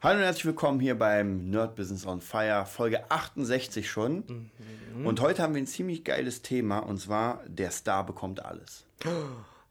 [0.00, 4.50] Hallo und herzlich willkommen hier beim Nerd Business on Fire, Folge 68 schon.
[4.94, 5.04] Mhm.
[5.04, 8.84] Und heute haben wir ein ziemlich geiles Thema und zwar der Star bekommt alles.
[9.04, 9.08] Oh,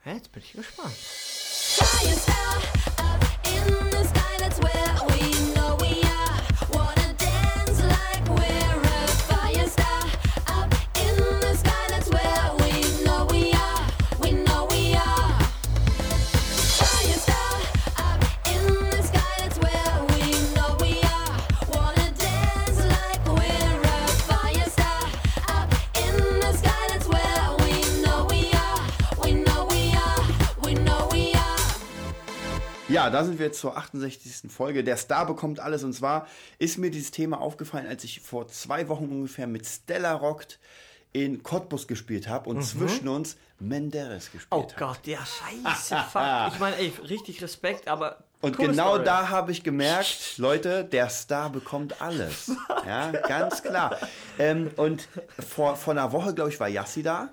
[0.04, 0.98] jetzt bin ich gespannt.
[33.08, 34.52] Ja, da sind wir jetzt zur 68.
[34.52, 34.84] Folge.
[34.84, 35.86] Der Star bekommt alles.
[35.86, 36.28] Und zwar
[36.60, 40.60] ist mir dieses Thema aufgefallen, als ich vor zwei Wochen ungefähr mit Stella Rockt
[41.14, 42.64] in Cottbus gespielt habe und mhm.
[42.64, 44.68] zwischen uns Menderes gespielt habe.
[44.68, 46.54] Oh Gott, ja, scheiße, fuck.
[46.54, 48.26] Ich meine, ey, richtig Respekt, aber.
[48.42, 49.06] Und genau Story.
[49.06, 52.52] da habe ich gemerkt, Leute, der Star bekommt alles.
[52.86, 53.98] ja, ganz klar.
[54.38, 55.08] Ähm, und
[55.40, 57.30] vor, vor einer Woche, glaube ich, war Yassi da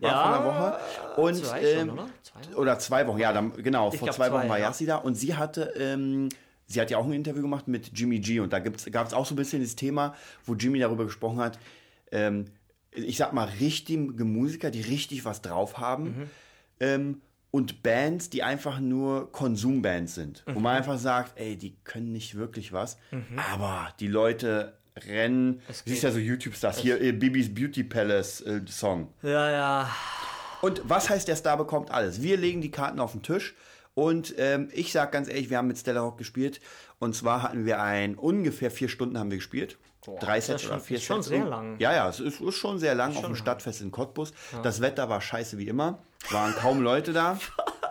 [0.00, 1.20] war ja, vor einer Woche.
[1.20, 2.08] Und, zwei ähm, schon, oder?
[2.22, 4.66] Zwei oder zwei Wochen, ja, dann, genau, ich vor zwei, zwei Wochen war ja.
[4.66, 6.28] Yassi da und sie hatte, ähm,
[6.66, 9.26] sie hat ja auch ein Interview gemacht mit Jimmy G und da gab es auch
[9.26, 11.58] so ein bisschen das Thema, wo Jimmy darüber gesprochen hat,
[12.12, 12.46] ähm,
[12.92, 16.04] ich sag mal, richtige Musiker, die richtig was drauf haben.
[16.04, 16.30] Mhm.
[16.80, 20.44] Ähm, und Bands, die einfach nur Konsumbands sind.
[20.46, 20.54] Mhm.
[20.54, 23.38] Wo man einfach sagt, ey, die können nicht wirklich was, mhm.
[23.38, 24.74] aber die Leute
[25.06, 25.62] Rennen.
[25.84, 26.78] Siehst ja so YouTube-Stars.
[26.78, 29.12] Hier äh, Bibis Beauty Palace äh, Song.
[29.22, 29.90] Ja, ja.
[30.60, 32.22] Und was heißt, der Star bekommt alles?
[32.22, 33.54] Wir legen die Karten auf den Tisch.
[33.94, 36.60] Und ähm, ich sag ganz ehrlich, wir haben mit Stella Rock gespielt.
[37.00, 39.76] Und zwar hatten wir ein, ungefähr vier Stunden haben wir gespielt.
[40.04, 41.06] Boah, Drei Sets oder vier Sets.
[41.06, 41.76] schon sehr lang.
[41.80, 44.32] Ja, ja, es ist, ist schon sehr lang auf dem Stadtfest in Cottbus.
[44.52, 44.62] Ja.
[44.62, 45.98] Das Wetter war scheiße wie immer.
[46.30, 47.40] Waren kaum Leute da.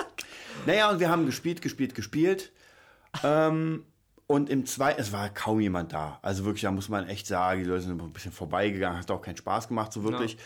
[0.65, 2.51] naja, und wir haben gespielt, gespielt, gespielt.
[3.23, 3.85] Ähm,
[4.27, 6.19] und im zweiten, es war kaum jemand da.
[6.21, 9.21] Also wirklich, da muss man echt sagen, die Leute sind ein bisschen vorbeigegangen, hat auch
[9.21, 10.33] keinen Spaß gemacht, so wirklich.
[10.33, 10.39] Ja.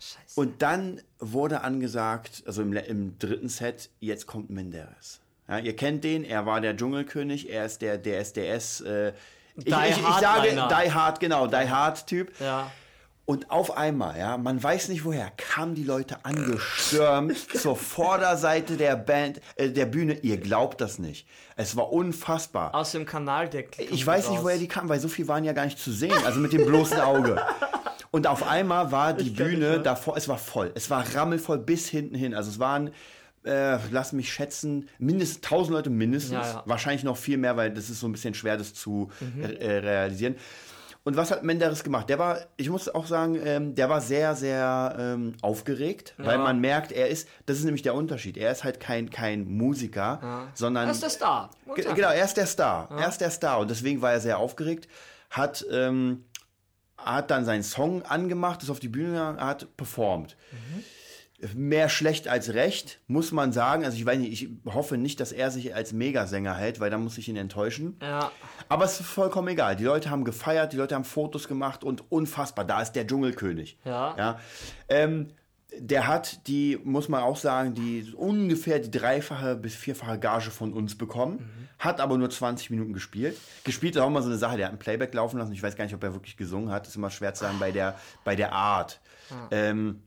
[0.00, 0.40] Scheiße.
[0.40, 5.20] Und dann wurde angesagt, also im, im dritten Set, jetzt kommt Menderes.
[5.46, 8.80] Ja, ihr kennt den, er war der Dschungelkönig, er ist der DSDS.
[8.80, 9.12] Äh,
[9.56, 12.32] ich, ich, ich, ich sage Die Hard, genau, Die Hard Typ.
[12.40, 12.70] Ja.
[13.24, 18.96] Und auf einmal, ja, man weiß nicht woher, kamen die Leute angestürmt zur Vorderseite der
[18.96, 20.14] Band, äh, der Bühne.
[20.22, 21.28] Ihr glaubt das nicht.
[21.54, 22.74] Es war unfassbar.
[22.74, 23.76] Aus dem Kanaldeck.
[23.78, 24.30] Ich weiß raus.
[24.32, 26.52] nicht, woher die kamen, weil so viel waren ja gar nicht zu sehen, also mit
[26.52, 27.40] dem bloßen Auge.
[28.10, 30.72] Und auf einmal war die Bühne davor, es war voll.
[30.74, 32.34] Es war rammelvoll bis hinten hin.
[32.34, 32.90] Also es waren,
[33.44, 36.32] äh, lass mich schätzen, mindestens 1000 Leute mindestens.
[36.32, 36.62] Ja, ja.
[36.66, 39.42] Wahrscheinlich noch viel mehr, weil das ist so ein bisschen schwer, das zu mhm.
[39.42, 40.34] äh, realisieren.
[41.04, 42.08] Und was hat Menderes gemacht?
[42.08, 46.26] Der war, ich muss auch sagen, ähm, der war sehr, sehr ähm, aufgeregt, ja.
[46.26, 48.36] weil man merkt, er ist, das ist nämlich der Unterschied.
[48.36, 50.48] Er ist halt kein, kein Musiker, ja.
[50.54, 50.86] sondern.
[50.86, 51.50] Er ist der Star.
[51.74, 52.88] Genau, er ist der Star.
[52.90, 53.00] Ja.
[53.00, 53.58] Er ist der Star.
[53.58, 54.88] Und deswegen war er sehr aufgeregt,
[55.30, 56.24] hat, ähm,
[56.96, 60.36] hat dann seinen Song angemacht, ist auf die Bühne gegangen, hat performt.
[60.52, 60.84] Mhm
[61.54, 63.84] mehr schlecht als recht, muss man sagen.
[63.84, 67.02] Also ich weiß nicht, ich hoffe nicht, dass er sich als Megasänger hält, weil dann
[67.02, 67.96] muss ich ihn enttäuschen.
[68.00, 68.30] Ja.
[68.68, 69.76] Aber es ist vollkommen egal.
[69.76, 73.78] Die Leute haben gefeiert, die Leute haben Fotos gemacht und unfassbar, da ist der Dschungelkönig.
[73.84, 74.14] Ja.
[74.16, 74.40] ja.
[74.88, 75.28] Ähm,
[75.78, 80.72] der hat die, muss man auch sagen, die ungefähr die dreifache bis vierfache Gage von
[80.72, 81.68] uns bekommen, mhm.
[81.78, 83.36] hat aber nur 20 Minuten gespielt.
[83.64, 85.52] Gespielt ist auch mal so eine Sache, der hat ein Playback laufen lassen.
[85.52, 86.82] Ich weiß gar nicht, ob er wirklich gesungen hat.
[86.82, 89.00] Das ist immer schwer zu sagen bei der, bei der Art.
[89.30, 89.48] Ja.
[89.50, 90.02] Ähm,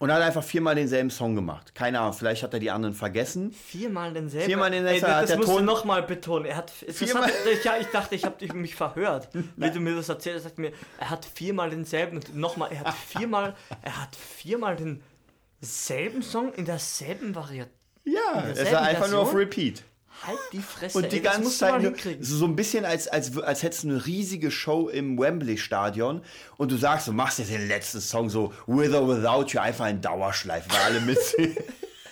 [0.00, 1.74] und hat einfach viermal denselben Song gemacht.
[1.74, 3.52] Keine Ahnung, vielleicht hat er die anderen vergessen.
[3.52, 4.46] Viermal denselben?
[4.46, 4.96] Viermal denselben.
[4.96, 6.46] Ey, das, das musst Ton du nochmal betonen.
[6.46, 9.28] Er hat, viermal hat, ja, ich dachte, ich habe mich verhört.
[9.56, 12.80] Wie du mir das erzählt hast, sagt mir, er hat viermal denselben und nochmal, er
[12.80, 14.76] hat viermal, er hat viermal
[15.60, 17.70] denselben Song in derselben Variante.
[18.04, 19.10] Ja, es war einfach Version?
[19.10, 19.82] nur auf Repeat.
[20.26, 20.98] Halt die Fresse.
[20.98, 24.06] Und die ey, ganze Zeit nur, so ein bisschen als, als, als hättest du eine
[24.06, 26.22] riesige Show im Wembley-Stadion
[26.58, 29.88] und du sagst, du machst jetzt den letzten Song so With or Without You einfach
[29.88, 31.56] in Dauerschleife, weil alle mitsingen.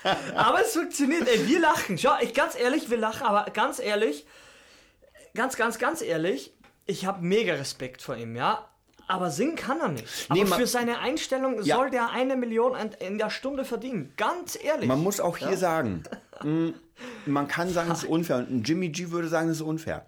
[0.35, 1.99] aber es funktioniert, ey, wir lachen.
[1.99, 4.27] Schau, ich ganz ehrlich, wir lachen, aber ganz ehrlich,
[5.35, 6.55] ganz, ganz, ganz ehrlich,
[6.87, 8.69] ich habe mega Respekt vor ihm, ja.
[9.07, 10.07] Aber singen kann er nicht.
[10.31, 11.77] Nee, aber für seine Einstellung ja.
[11.77, 14.13] soll der eine Million in der Stunde verdienen.
[14.19, 14.87] Ganz ehrlich.
[14.87, 15.57] Man muss auch hier ja?
[15.57, 16.03] sagen,
[17.27, 18.39] man kann sagen, es ist unfair.
[18.39, 20.07] Und ein Jimmy G würde sagen, es ist unfair.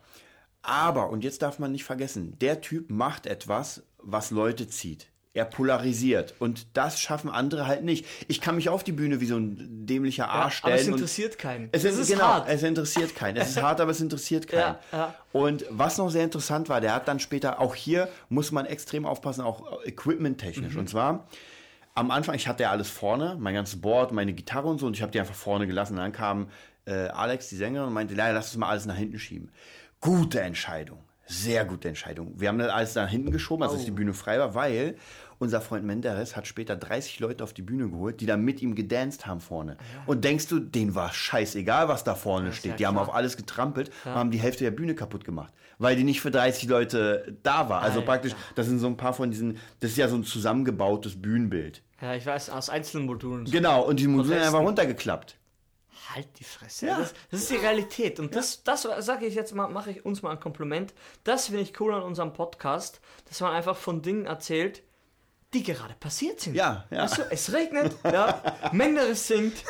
[0.62, 5.08] Aber, und jetzt darf man nicht vergessen, der Typ macht etwas, was Leute zieht.
[5.32, 6.34] Er polarisiert.
[6.40, 8.04] Und das schaffen andere halt nicht.
[8.26, 10.72] Ich kann mich auf die Bühne wie so ein dämlicher Arsch stellen.
[10.72, 11.68] aber es interessiert keinen.
[11.70, 12.48] Es ist, ist genau, hart.
[12.48, 13.36] Es interessiert keinen.
[13.36, 14.60] Es ist hart, aber es interessiert keinen.
[14.60, 15.14] Ja, ja.
[15.30, 19.06] Und was noch sehr interessant war, der hat dann später, auch hier muss man extrem
[19.06, 20.74] aufpassen, auch equipment-technisch.
[20.74, 20.80] Mhm.
[20.80, 21.28] Und zwar,
[21.94, 24.96] am Anfang, ich hatte ja alles vorne, mein ganzes Board, meine Gitarre und so, und
[24.96, 25.94] ich habe die einfach vorne gelassen.
[25.94, 26.48] Und dann kam
[26.86, 29.50] äh, Alex, die Sängerin, und meinte, leider, lass es mal alles nach hinten schieben.
[30.00, 30.98] Gute Entscheidung.
[31.26, 32.32] Sehr gute Entscheidung.
[32.40, 33.84] Wir haben das alles nach hinten geschoben, als Oh.
[33.84, 34.96] die Bühne frei war, weil
[35.40, 38.74] unser Freund Menderes hat später 30 Leute auf die Bühne geholt, die dann mit ihm
[38.74, 39.78] gedanced haben vorne.
[40.06, 42.72] Und denkst du, denen war scheißegal, was da vorne steht.
[42.72, 43.08] ja die haben klar.
[43.08, 46.30] auf alles getrampelt und haben die Hälfte der Bühne kaputt gemacht, weil die nicht für
[46.30, 47.80] 30 Leute da war.
[47.80, 48.12] Also Alter.
[48.12, 51.82] praktisch, das sind so ein paar von diesen, das ist ja so ein zusammengebautes Bühnenbild.
[52.02, 53.46] Ja, ich weiß, aus einzelnen Modulen.
[53.46, 55.38] Genau, und die Module sind einfach runtergeklappt.
[56.14, 56.86] Halt die Fresse.
[56.86, 58.20] Das, das ist die Realität.
[58.20, 60.92] Und das, das sage ich jetzt mal, mache ich uns mal ein Kompliment.
[61.24, 64.82] Das finde ich cool an unserem Podcast, dass man einfach von Dingen erzählt,
[65.52, 66.54] die gerade passiert sind.
[66.54, 67.06] Ja, ja.
[67.06, 68.40] Du, es regnet, ja,
[68.72, 69.64] Menderes singt,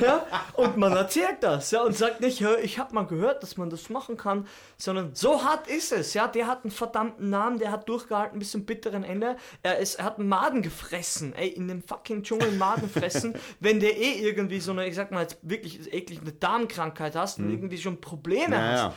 [0.00, 3.56] ja, und man erzählt das, ja, und sagt nicht, "Hör, ich habe mal gehört, dass
[3.56, 4.46] man das machen kann,
[4.78, 8.52] sondern so hart ist es, ja, der hat einen verdammten Namen, der hat durchgehalten bis
[8.52, 12.52] zum bitteren Ende, er, ist, er hat einen Maden gefressen, ey, in dem fucking Dschungel
[12.52, 16.32] Maden fressen, wenn der eh irgendwie so eine, ich sag mal jetzt wirklich eklig eine
[16.32, 18.62] Darmkrankheit hast und irgendwie schon Probleme Mhm.
[18.62, 18.96] Ja, hast,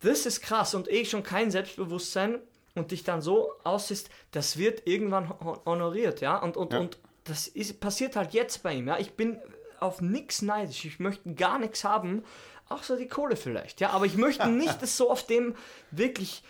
[0.00, 2.38] das ist krass und eh schon kein Selbstbewusstsein
[2.76, 6.80] und dich dann so aussiehst, das wird irgendwann ho- honoriert, ja, und, und, Ja.
[6.80, 9.38] und das ist, passiert halt jetzt bei ihm, ja, ich bin
[9.80, 12.22] auf nichts neidisch, ich möchte gar nichts haben,
[12.68, 15.54] außer die Kohle vielleicht, ja, aber ich möchte nicht das so auf dem
[15.90, 16.42] wirklich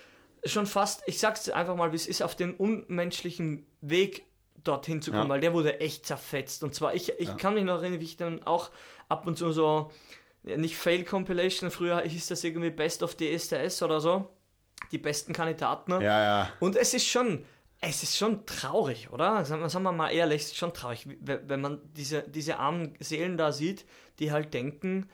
[0.45, 4.25] schon fast, ich sag's einfach mal, wie es ist, auf dem unmenschlichen Weg
[4.63, 5.29] dorthin zu kommen, Ja.
[5.29, 8.17] weil der wurde echt zerfetzt und zwar, ich, ich kann mich noch erinnern, wie ich
[8.17, 8.71] dann auch
[9.09, 9.91] ab und zu so
[10.45, 14.29] ja, nicht Fail Compilation, früher hieß das irgendwie Best of DSDS oder so.
[14.93, 15.93] Die besten Kandidaten.
[15.93, 16.05] ne?
[16.05, 16.53] Ja, ja.
[16.61, 17.45] Und es ist schon,
[17.81, 19.45] es ist schon traurig, oder?
[19.45, 23.53] Sagen wir, mal ehrlich, es ist schon traurig, wenn man diese, diese armen Seelen da
[23.53, 23.85] sieht,
[24.19, 25.09] die halt denken,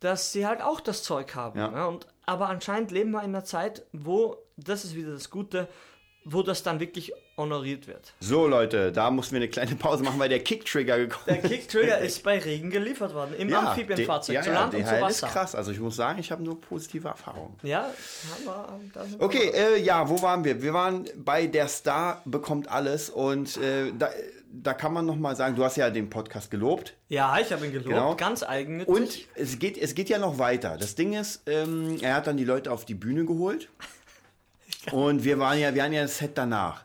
[0.00, 1.58] dass sie halt auch das Zeug haben.
[1.58, 1.72] Ja.
[1.72, 1.86] Ja.
[1.86, 5.68] Und, aber anscheinend leben wir in einer Zeit, wo, das ist wieder das Gute,
[6.24, 8.12] wo das dann wirklich honoriert wird.
[8.20, 11.98] So, Leute, da mussten wir eine kleine Pause machen, weil der Kicktrigger gekommen Der Kicktrigger
[12.00, 15.02] ist bei Regen geliefert worden, im Amphibienfahrzeug, ja, zu ja, Land und DHL zu ist
[15.22, 15.26] Wasser.
[15.28, 15.54] krass.
[15.54, 17.56] Also ich muss sagen, ich habe nur positive Erfahrungen.
[17.62, 20.62] Ja, haben wir, da sind wir- Okay, äh, ja, wo waren wir?
[20.62, 24.10] Wir waren bei Der Star bekommt alles und äh, da,
[24.52, 27.64] da kann man noch mal sagen, du hast ja den Podcast gelobt Ja, ich habe
[27.66, 28.16] ihn gelobt, Genau.
[28.16, 28.88] ganz eigennützig.
[28.94, 30.76] und es geht, es geht ja noch weiter.
[30.76, 33.68] Das Ding ist, ähm, er hat dann die Leute auf die Bühne geholt
[34.92, 36.84] und wir waren ja, wir waren ja das Set danach.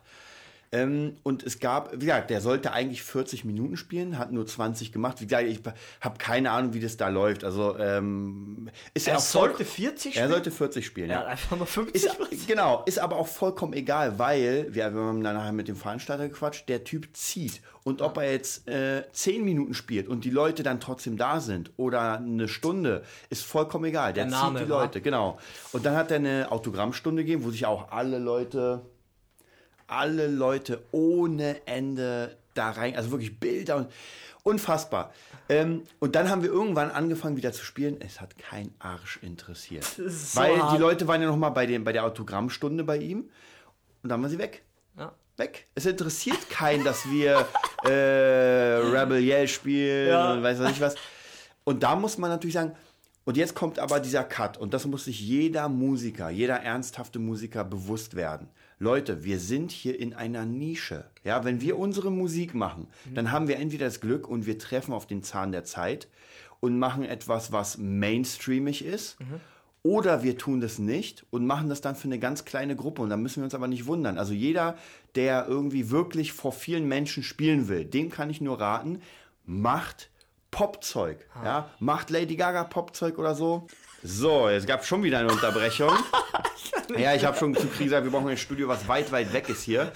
[0.72, 4.92] Ähm, und es gab, wie gesagt, der sollte eigentlich 40 Minuten spielen, hat nur 20
[4.92, 5.22] gemacht.
[5.22, 5.60] Wie gesagt, ich
[6.02, 7.44] habe keine Ahnung, wie das da läuft.
[7.44, 10.30] Also ähm, ist er ja voll- sollte 40 Er spielen.
[10.32, 11.22] sollte 40 spielen, Er ja.
[11.22, 15.24] hat einfach mal 50 Ist, genau, ist aber auch vollkommen egal, weil wir, wir haben
[15.24, 17.62] dann nachher mit dem Veranstalter gequatscht, der Typ zieht.
[17.84, 21.72] Und ob er jetzt äh, 10 Minuten spielt und die Leute dann trotzdem da sind
[21.78, 24.12] oder eine Stunde, ist vollkommen egal.
[24.12, 24.72] Der, Der Name, zieht die?
[24.72, 25.38] Leute, genau.
[25.72, 28.82] Und dann hat er eine Autogrammstunde gegeben, wo sich auch alle Leute,
[29.88, 33.92] alle Leute ohne Ende da rein, also wirklich Bilder und
[34.44, 35.14] unfassbar.
[35.50, 37.98] Ähm, und dann haben wir irgendwann angefangen wieder zu spielen.
[38.00, 39.84] Es hat kein Arsch interessiert.
[39.84, 40.80] so Weil die hart.
[40.80, 43.30] Leute waren ja noch mal bei, den, bei der Autogrammstunde bei ihm
[44.04, 44.64] und dann waren sie weg.
[44.98, 45.14] Ja.
[45.38, 45.68] Weg.
[45.76, 47.46] Es interessiert keinen, dass wir
[47.84, 50.34] äh, Rebel Yell spielen Ja.
[50.34, 50.96] und weiß nicht was.
[51.64, 52.74] Und da muss man natürlich sagen,
[53.26, 57.64] und jetzt kommt aber dieser Cut und das muss sich jeder Musiker, jeder ernsthafte Musiker
[57.64, 58.48] bewusst werden.
[58.86, 61.06] Leute, wir sind hier in einer Nische.
[61.24, 62.86] Ja, wenn wir unsere Musik machen,
[63.16, 66.08] dann haben wir entweder das Glück und wir treffen auf den Zahn der Zeit
[66.60, 69.18] und machen etwas, was mainstreamig ist.
[69.82, 73.10] Oder wir tun das nicht und machen das dann für eine ganz kleine Gruppe und
[73.10, 74.20] dann müssen wir uns aber nicht wundern.
[74.20, 74.78] Also jeder,
[75.16, 79.02] der irgendwie wirklich vor vielen Menschen spielen will, dem kann ich nur raten,
[79.46, 80.12] macht
[80.52, 81.28] Popzeug.
[81.44, 81.70] Ja?
[81.80, 83.66] Macht Lady Gaga Popzeug oder so.
[84.08, 85.90] So, es gab schon wieder eine Unterbrechung.
[86.98, 89.50] ja, ich habe schon zu Krise gesagt, wir brauchen ein Studio, was weit, weit weg
[89.50, 89.92] ist hier.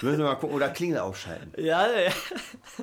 [0.00, 1.52] Müssen wir mal gucken oder Klingel ausschalten.
[1.60, 2.10] Ja, ja.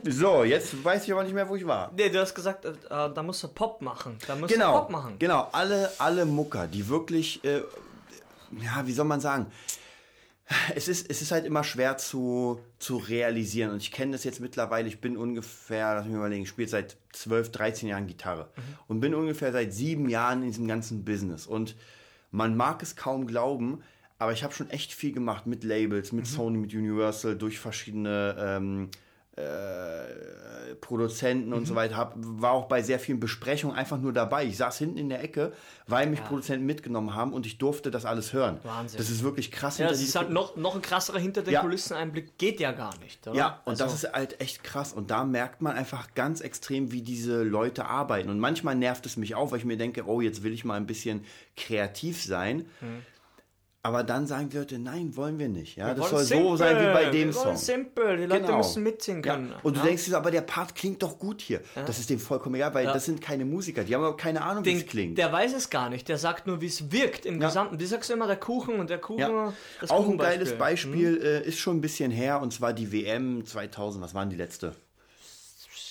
[0.03, 1.91] So, jetzt weiß ich aber nicht mehr, wo ich war.
[1.97, 4.17] Nee, du hast gesagt, äh, da musst du Pop machen.
[4.27, 5.15] Da musst du Genau, Pop machen.
[5.17, 5.47] genau.
[5.53, 7.63] Alle, alle Mucker, die wirklich, äh,
[8.61, 9.47] ja, wie soll man sagen,
[10.75, 13.71] es ist, es ist halt immer schwer zu, zu realisieren.
[13.71, 14.87] Und ich kenne das jetzt mittlerweile.
[14.87, 18.49] Ich bin ungefähr, lass mich mal überlegen, ich spiele seit 12, 13 Jahren Gitarre
[18.87, 21.45] und bin ungefähr seit sieben Jahren in diesem ganzen Business.
[21.45, 21.75] Und
[22.31, 23.83] man mag es kaum glauben,
[24.17, 28.35] aber ich habe schon echt viel gemacht mit Labels, mit Sony, mit Universal, durch verschiedene
[28.39, 28.89] ähm,
[29.39, 31.97] äh, Produzenten und so weiter.
[31.97, 34.45] Hab, war auch bei sehr vielen Besprechungen einfach nur dabei.
[34.45, 35.51] Ich saß hinten in der Ecke,
[35.87, 38.59] weil mich Produzenten mitgenommen haben und ich durfte das alles hören.
[38.63, 38.97] Wahnsinn.
[38.97, 39.77] Das ist wirklich krass.
[39.77, 41.61] Ja, das ist halt noch, noch ein krasserer hinter den Ja.
[41.61, 42.37] Kulissen Einblick.
[42.37, 43.35] Geht ja gar nicht, oder?
[43.37, 44.93] ja, und Also, das ist halt echt krass.
[44.93, 48.29] Und da merkt man einfach ganz extrem, wie diese Leute arbeiten.
[48.29, 50.75] Und manchmal nervt es mich auch, weil ich mir denke, oh, jetzt will ich mal
[50.75, 51.23] ein bisschen
[51.57, 52.65] kreativ sein.
[53.81, 55.77] Aber dann sagen die Leute, nein, wollen wir nicht.
[55.77, 57.55] Ja, Wir das soll so sein wie bei dem wir Song.
[57.55, 58.57] simpel, die Leute Genau.
[58.57, 59.35] müssen mitsingen Ja.
[59.35, 59.53] können.
[59.63, 59.85] Und du ja?
[59.85, 61.61] denkst dir, so, aber der Part klingt doch gut hier.
[61.85, 62.91] Das ist dem vollkommen egal, weil Ja.
[62.93, 63.85] das sind keine Musiker.
[63.85, 65.17] Die haben aber keine Ahnung, wie es klingt.
[65.17, 67.47] Der weiß es gar nicht, der sagt nur, wie es wirkt im Ja.
[67.47, 67.79] Gesamten.
[67.79, 69.19] Wie sagst du immer, der Kuchen und der Kuchen.
[69.19, 69.53] Ja.
[69.79, 73.45] Das Auch ein geiles Beispiel äh, ist schon ein bisschen her und zwar die WM
[73.45, 74.03] 2000.
[74.03, 74.75] Was waren die letzte?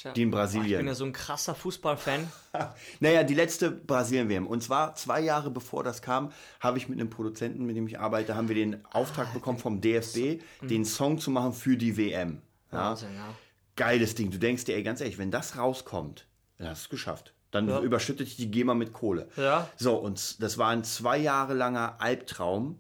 [0.08, 0.12] Ja.
[0.14, 0.86] Die in Boah, Ich bin Brasilien.
[0.86, 2.28] ja so ein krasser Fußballfan.
[3.00, 4.46] Naja, die letzte Brasilien-WM.
[4.46, 8.00] Und zwar zwei Jahre bevor das kam, habe ich mit einem Produzenten, mit dem ich
[8.00, 12.42] arbeite, haben wir den Auftrag bekommen vom DFB, den Song zu machen für die WM.
[12.72, 12.90] Ja?
[12.90, 13.34] Wahnsinn, ja.
[13.76, 14.30] Geiles Ding.
[14.30, 16.26] Du denkst dir, ey, ganz ehrlich, wenn das rauskommt,
[16.58, 17.34] dann hast du es geschafft.
[17.52, 17.80] Dann Ja.
[17.80, 19.28] überschüttet dich die GEMA mit Kohle.
[19.36, 19.68] Ja.
[19.76, 22.78] So, und das war ein zwei Jahre langer Albtraum,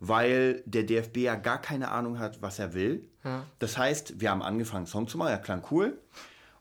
[0.00, 3.08] weil der DFB ja gar keine Ahnung hat, was er will.
[3.58, 5.98] Das heißt, wir haben angefangen, Song zu machen, ja, klang cool.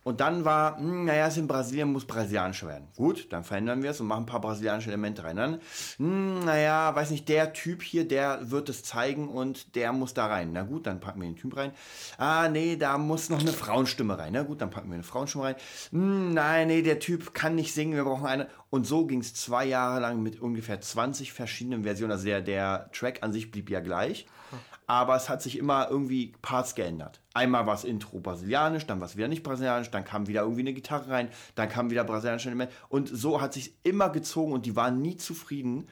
[0.03, 2.87] Und dann war, hm, naja, es in Brasilien muss brasilianisch werden.
[2.95, 5.37] Gut, dann verändern wir es und machen ein paar brasilianische Elemente rein.
[5.37, 5.59] Dann,
[5.97, 10.27] hm, naja, weiß nicht, der Typ hier, der wird es zeigen und der muss da
[10.27, 10.51] rein.
[10.51, 11.71] Na gut, dann packen wir den Typ rein.
[12.17, 14.33] Ah, nee, da muss noch eine Frauenstimme rein.
[14.33, 15.55] Na gut, dann packen wir eine Frauenstimme rein.
[15.91, 18.47] Hm, nein, nee, der Typ kann nicht singen, wir brauchen eine.
[18.69, 22.11] Und so ging es zwei Jahre lang mit ungefähr 20 verschiedenen Versionen.
[22.11, 24.27] Also der, der Track an sich blieb ja gleich.
[24.87, 27.21] Aber es hat sich immer irgendwie Parts geändert.
[27.33, 30.61] Einmal war es Intro brasilianisch, dann war es wieder nicht brasilianisch, dann kam wieder irgendwie
[30.61, 32.73] eine Gitarre rein, dann kam wieder brasilianische Elemente.
[32.89, 35.87] Und so hat sich immer gezogen und die waren nie zufrieden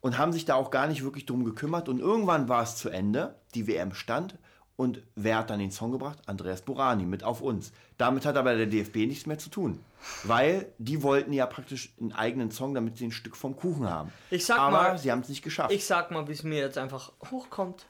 [0.00, 1.88] und haben sich da auch gar nicht wirklich drum gekümmert.
[1.88, 4.36] Und irgendwann war es zu Ende, die WM stand.
[4.76, 6.18] Und wer hat dann den Song gebracht?
[6.26, 7.72] Andreas Burani mit Auf uns.
[7.96, 9.80] Damit hat aber der DFB nichts mehr zu tun.
[10.24, 14.12] Weil die wollten ja praktisch einen eigenen Song, damit sie ein Stück vom Kuchen haben.
[14.30, 15.72] Ich sag aber mal- sie haben es nicht geschafft.
[15.72, 17.86] Ich sag mal, wie es mir jetzt einfach hochkommt.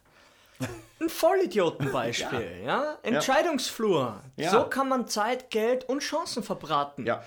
[1.00, 2.98] Ein Vollidiotenbeispiel, ja?
[3.02, 4.22] Entscheidungsflur.
[4.36, 4.50] Ja.
[4.50, 7.06] So kann man Zeit, Geld und Chancen verbraten.
[7.06, 7.22] ja.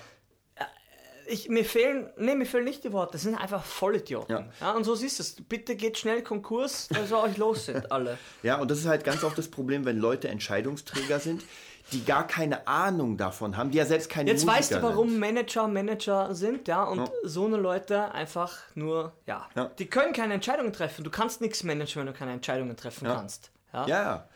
[1.32, 4.34] Ich, mir fehlen, nee, mir fehlen nicht die Worte, das sind einfach Vollidioten.
[4.36, 4.48] Ja.
[4.60, 4.72] Ja.
[4.72, 5.36] und so siehst du es.
[5.40, 8.18] Bitte geht schnell Konkurs, da soll euch los sind, alle.
[8.42, 11.44] Ja, und das ist halt ganz oft das Problem, wenn Leute Entscheidungsträger sind,
[11.92, 15.10] die gar keine Ahnung davon haben, die ja selbst keine Jetzt Musiker weißt du, warum
[15.10, 15.18] sind.
[15.20, 19.66] Manager Manager sind, ja, und so eine Leute einfach nur, ja, Ja.
[19.78, 21.04] die können keine Entscheidungen treffen.
[21.04, 23.14] Du kannst nichts managen, wenn du keine Entscheidungen treffen Ja.
[23.16, 23.50] kannst.
[23.72, 23.86] Ja.
[23.86, 24.28] Ja, ja.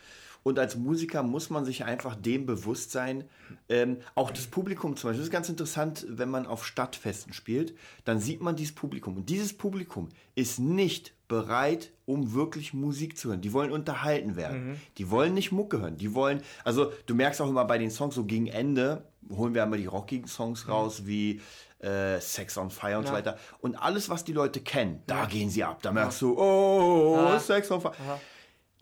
[0.43, 3.27] Und als Musiker muss man sich einfach dem bewusst sein,
[3.67, 7.73] ähm, auch das Publikum zum Beispiel, das ist ganz interessant, wenn man auf Stadtfesten spielt,
[8.03, 9.17] dann sieht man dieses Publikum.
[9.17, 13.41] Und dieses Publikum ist nicht bereit, um wirklich Musik zu hören.
[13.41, 14.79] Die wollen unterhalten werden.
[14.97, 15.97] Die wollen nicht Mucke hören.
[15.97, 19.63] Die wollen, also du merkst auch immer bei den Songs, so gegen Ende holen wir
[19.63, 21.41] einmal die rockigen Songs raus, wie
[21.79, 23.17] äh, Sex on Fire und so Ja.
[23.17, 23.37] weiter.
[23.59, 25.81] Und alles, was die Leute kennen, da gehen sie ab.
[25.81, 27.39] Da merkst du, oh, Ja.
[27.39, 27.93] Sex on Fire.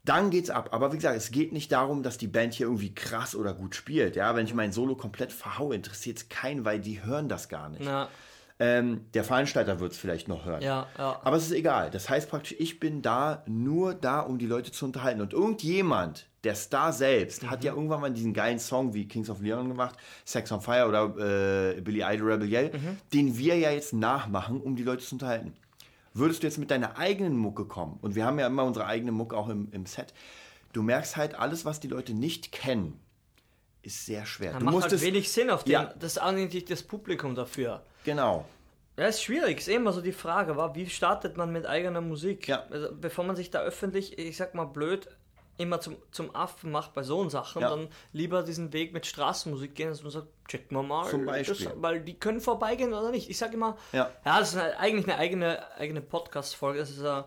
[0.06, 0.70] Dann geht's ab.
[0.74, 3.74] Aber wie gesagt, es geht nicht darum, dass die Band hier irgendwie krass oder gut
[3.74, 4.18] spielt.
[4.18, 7.70] Ja, wenn ich mein Solo komplett verhaue, interessiert es keinen, weil die hören das gar
[7.70, 7.86] nicht.
[8.64, 10.62] Ja, Ähm, der Veranstalter wird es vielleicht noch hören.
[10.62, 11.20] ja, ja.
[11.24, 11.90] Aber es ist egal.
[11.92, 15.22] Das heißt praktisch, ich bin da nur da, um die Leute zu unterhalten.
[15.22, 17.66] Und irgendjemand, der Star selbst, hat Mhm.
[17.66, 21.76] ja irgendwann mal diesen geilen Song wie Kings of Leon gemacht, Sex on Fire oder
[21.76, 22.98] äh, Billy Idol Rebel Yell, Mhm.
[23.14, 25.54] den wir ja jetzt nachmachen, um die Leute zu unterhalten.
[26.14, 29.12] Würdest du jetzt mit deiner eigenen Mucke kommen, und wir haben ja immer unsere eigene
[29.12, 30.14] Mucke auch im, im Set,
[30.74, 33.00] du merkst halt, alles, was die Leute nicht kennen,
[33.82, 34.54] ist sehr schwer.
[34.54, 35.94] Da du macht halt es, wenig Sinn auf den, Ja.
[36.00, 37.84] das eigentlich das Publikum dafür.
[38.04, 38.46] Genau.
[38.98, 39.58] Ja, ist schwierig.
[39.60, 42.48] Ist immer so die Frage, war, wie startet man mit eigener Musik?
[42.48, 42.64] Ja.
[42.70, 45.08] Also, bevor man sich da öffentlich, ich sag mal blöd,
[45.58, 47.70] immer zum, zum Affen macht bei so Sachen, Ja.
[47.70, 51.08] dann lieber diesen Weg mit Straßenmusik gehen, dass man sagt, checken wir mal.
[51.10, 51.66] Zum Beispiel.
[51.66, 53.30] Das, weil die können vorbeigehen oder nicht.
[53.30, 54.10] Ich sag immer, Ja.
[54.24, 57.24] das ist eine, eigentlich eine eigene, eigene Podcast-Folge, das ist, äh,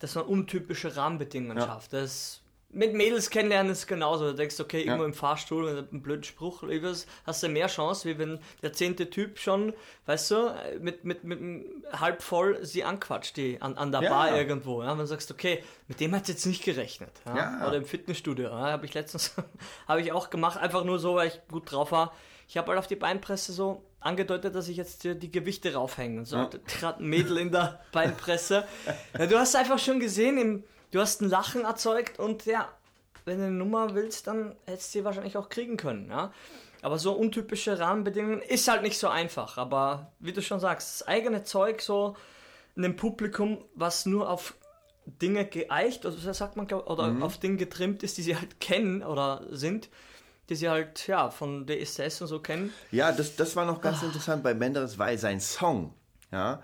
[0.00, 1.66] dass man untypische Rahmenbedingungen Ja.
[1.66, 1.92] schafft.
[1.92, 2.40] Das
[2.74, 4.26] mit Mädels kennenlernen ist genauso.
[4.30, 4.86] Du denkst, okay, Ja.
[4.86, 6.92] irgendwo im Fahrstuhl mit einem blöden Spruch lieber
[7.26, 9.72] hast du mehr Chance, wie wenn der zehnte Typ schon,
[10.06, 14.10] weißt du, mit, mit, mit einem halb voll sie anquatscht, die an, an der Ja.
[14.10, 14.82] Bar irgendwo.
[14.82, 17.12] Ja, wenn du sagst, okay, mit dem hat jetzt nicht gerechnet.
[17.26, 17.36] Ja?
[17.60, 17.68] Ja.
[17.68, 18.48] Oder im Fitnessstudio.
[18.48, 19.34] Ja, habe ich letztens
[19.88, 22.12] habe ich auch gemacht, einfach nur so, weil ich gut drauf war.
[22.48, 26.18] Ich habe halt auf die Beinpresse so angedeutet, dass ich jetzt die Gewichte raufhänge.
[26.18, 26.50] Und so Ja.
[26.78, 28.64] gerade ein Mädel in der Beinpresse.
[29.18, 30.64] Ja, du hast einfach schon gesehen, im,
[30.94, 32.68] du hast ein Lachen erzeugt und ja,
[33.24, 36.08] wenn du eine Nummer willst, dann hättest du sie wahrscheinlich auch kriegen können.
[36.10, 36.32] Ja?
[36.82, 39.56] Aber so untypische Rahmenbedingungen ist halt nicht so einfach.
[39.58, 42.16] Aber wie du schon sagst, das eigene Zeug so
[42.76, 44.54] einem Publikum, was nur auf
[45.06, 47.22] Dinge geeicht, also sagt man, oder Mhm.
[47.22, 49.88] auf Dinge getrimmt ist, die sie halt kennen oder sind,
[50.48, 52.72] die sie halt ja von DSS und so kennen.
[52.90, 54.06] Ja, das, das war noch ganz Ah.
[54.06, 55.94] interessant bei Menderes, weil sein Song,
[56.30, 56.62] ja,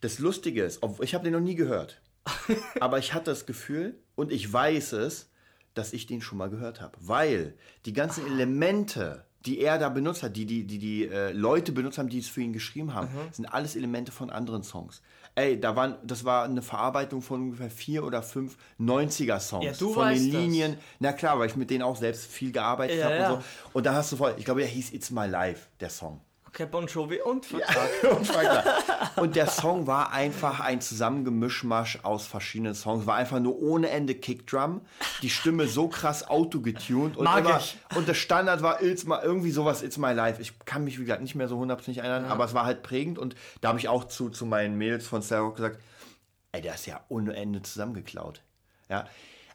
[0.00, 2.00] das Lustige ist, ich habe den noch nie gehört,
[2.80, 5.30] aber ich hatte das Gefühl und ich weiß es,
[5.74, 7.54] dass ich den schon mal gehört habe, weil
[7.84, 8.28] die ganzen Ah.
[8.28, 12.18] Elemente die er da benutzt hat, die die, die, die äh, Leute benutzt haben, die
[12.18, 15.00] es für ihn geschrieben haben, sind alles Elemente von anderen Songs.
[15.36, 19.64] Ey, da waren, das war eine Verarbeitung von ungefähr vier oder fünf 90er-Songs.
[19.64, 20.42] Ja, du von den das.
[20.42, 20.76] Linien.
[20.98, 23.32] Na klar, weil ich mit denen auch selbst viel gearbeitet Ja, habe ja.
[23.34, 23.48] und so.
[23.74, 26.20] Und da hast du voll, ich glaube, der hieß It's My Life, der Song.
[26.58, 27.88] Okay, Bon Jovi und Vertrag.
[28.18, 28.64] Unfassbar.
[29.14, 33.06] Und der Song war einfach ein Zusammengemischmasch aus verschiedenen Songs.
[33.06, 34.80] War einfach nur ohne Ende Kickdrum.
[35.22, 37.16] Die Stimme so krass autogetuned.
[37.16, 37.78] Und, Mag immer, ich.
[37.94, 40.42] und der Standard war It's my, irgendwie sowas, It's My Life.
[40.42, 43.20] Ich kann mich, wie gesagt, nicht mehr so hundertprozentig erinnern, aber es war halt prägend.
[43.20, 45.80] Und da habe ich auch zu, zu meinen Mädels von Star Rock gesagt,
[46.50, 48.42] ey, der ist ja ohne Ende zusammengeklaut.
[48.88, 49.06] Ja.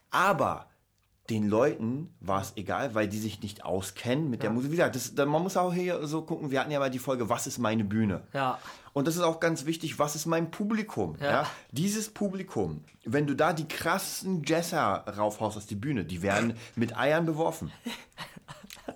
[0.10, 0.68] Aber
[1.30, 4.72] den Leuten war es egal, weil die sich nicht auskennen mit der Musik.
[4.72, 7.00] Wie gesagt, das, da- man muss auch hier so gucken, wir hatten ja mal die
[7.00, 8.24] Folge, was ist meine Bühne?
[8.34, 8.60] Ja.
[8.92, 11.16] Und das ist auch ganz wichtig, was ist mein Publikum?
[11.22, 11.32] Ja.
[11.32, 11.48] Ja.
[11.72, 16.98] Dieses Publikum, wenn du da die krassen Jesser raufhaust aus die Bühne, die werden mit
[16.98, 17.72] Eiern beworfen.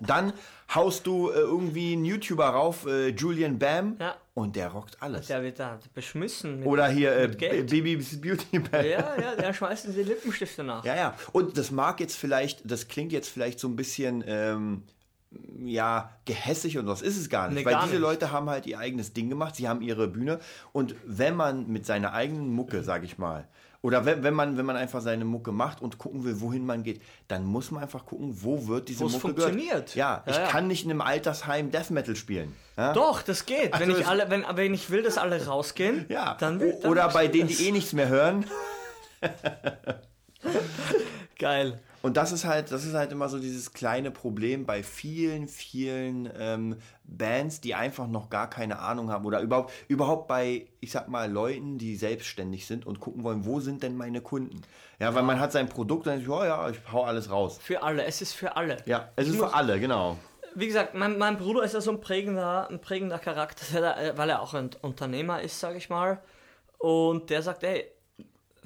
[0.00, 0.32] Dann
[0.74, 4.16] haust du äh, irgendwie einen YouTuber rauf, äh, Julian Bam, Ja.
[4.34, 5.26] und der rockt alles.
[5.28, 6.60] Der wird da beschmissen.
[6.60, 7.70] Mit, Oder hier äh, mit Geld.
[7.70, 8.84] Baby's Beauty Bam.
[8.84, 10.84] Ja, ja, der schmeißt die Lippenstifte nach.
[10.84, 11.14] Ja, ja.
[11.32, 14.82] Und das mag jetzt vielleicht, das klingt jetzt vielleicht so ein bisschen, ähm,
[15.62, 17.58] ja, gehässig und was ist es gar nicht.
[17.58, 18.02] Nee, weil gar diese nicht.
[18.02, 20.38] Leute haben halt ihr eigenes Ding gemacht, sie haben ihre Bühne.
[20.72, 23.46] Und wenn man mit seiner eigenen Mucke, sag ich mal,
[23.80, 26.82] oder wenn, wenn, man, wenn man einfach seine Mucke macht und gucken will, wohin man
[26.82, 29.68] geht, dann muss man einfach gucken, wo wird diese Wo es Mucke funktioniert.
[29.68, 29.94] gehört.
[29.94, 30.46] Ja, Ja, ich ja.
[30.48, 32.54] kann nicht in einem Altersheim Death Metal spielen.
[32.76, 32.92] Ja?
[32.92, 33.72] Doch, das geht.
[33.74, 36.76] wenn, Also ich es- alle, wenn, wenn ich will, dass alle rausgehen, Ja, dann will
[36.82, 37.32] dann oder bei das.
[37.36, 38.44] denen, die eh nichts mehr hören.
[41.38, 41.78] Geil.
[42.08, 46.26] Und das ist halt, das ist halt immer so dieses kleine Problem bei vielen, vielen
[46.38, 51.08] ähm, Bands, die einfach noch gar keine Ahnung haben oder überhaupt, überhaupt bei, ich sag
[51.08, 54.62] mal, Leuten, die selbstständig sind und gucken wollen, wo sind denn meine Kunden?
[54.98, 57.58] Ja, weil man hat sein Produkt und dann denkt, oh ja, ich hau alles raus.
[57.62, 58.02] Für alle.
[58.06, 58.78] Es ist für alle.
[58.86, 60.16] Ja, es ist muss- für alle, genau.
[60.54, 64.00] Wie gesagt, mein, mein Bruder ist ja so ein prägender, ein prägender Charakter, der da,
[64.00, 66.22] äh, weil er auch ein Unternehmer ist, sage ich mal.
[66.78, 67.84] Und der sagt, ey,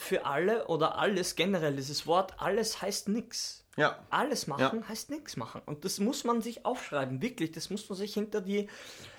[0.03, 3.65] für alle oder alles generell, dieses Wort, alles heißt nix.
[3.77, 3.99] Ja.
[4.11, 5.63] Alles machen heißt nichts machen.
[5.65, 7.53] Und das muss man sich aufschreiben, wirklich.
[7.53, 8.69] Das muss man sich hinter die,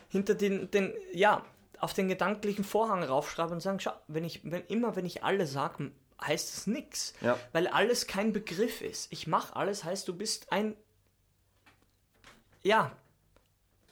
[0.09, 1.43] hinter den, den, ja,
[1.79, 5.47] auf den gedanklichen Vorhang raufschreiben und sagen, schau, wenn ich, wenn immer, wenn ich alle
[5.47, 7.13] sage, heißt es nichts.
[7.21, 7.39] Ja.
[7.51, 9.11] Weil alles kein Begriff ist.
[9.11, 10.75] Ich mache alles, heißt du bist ein,
[12.61, 12.91] ja,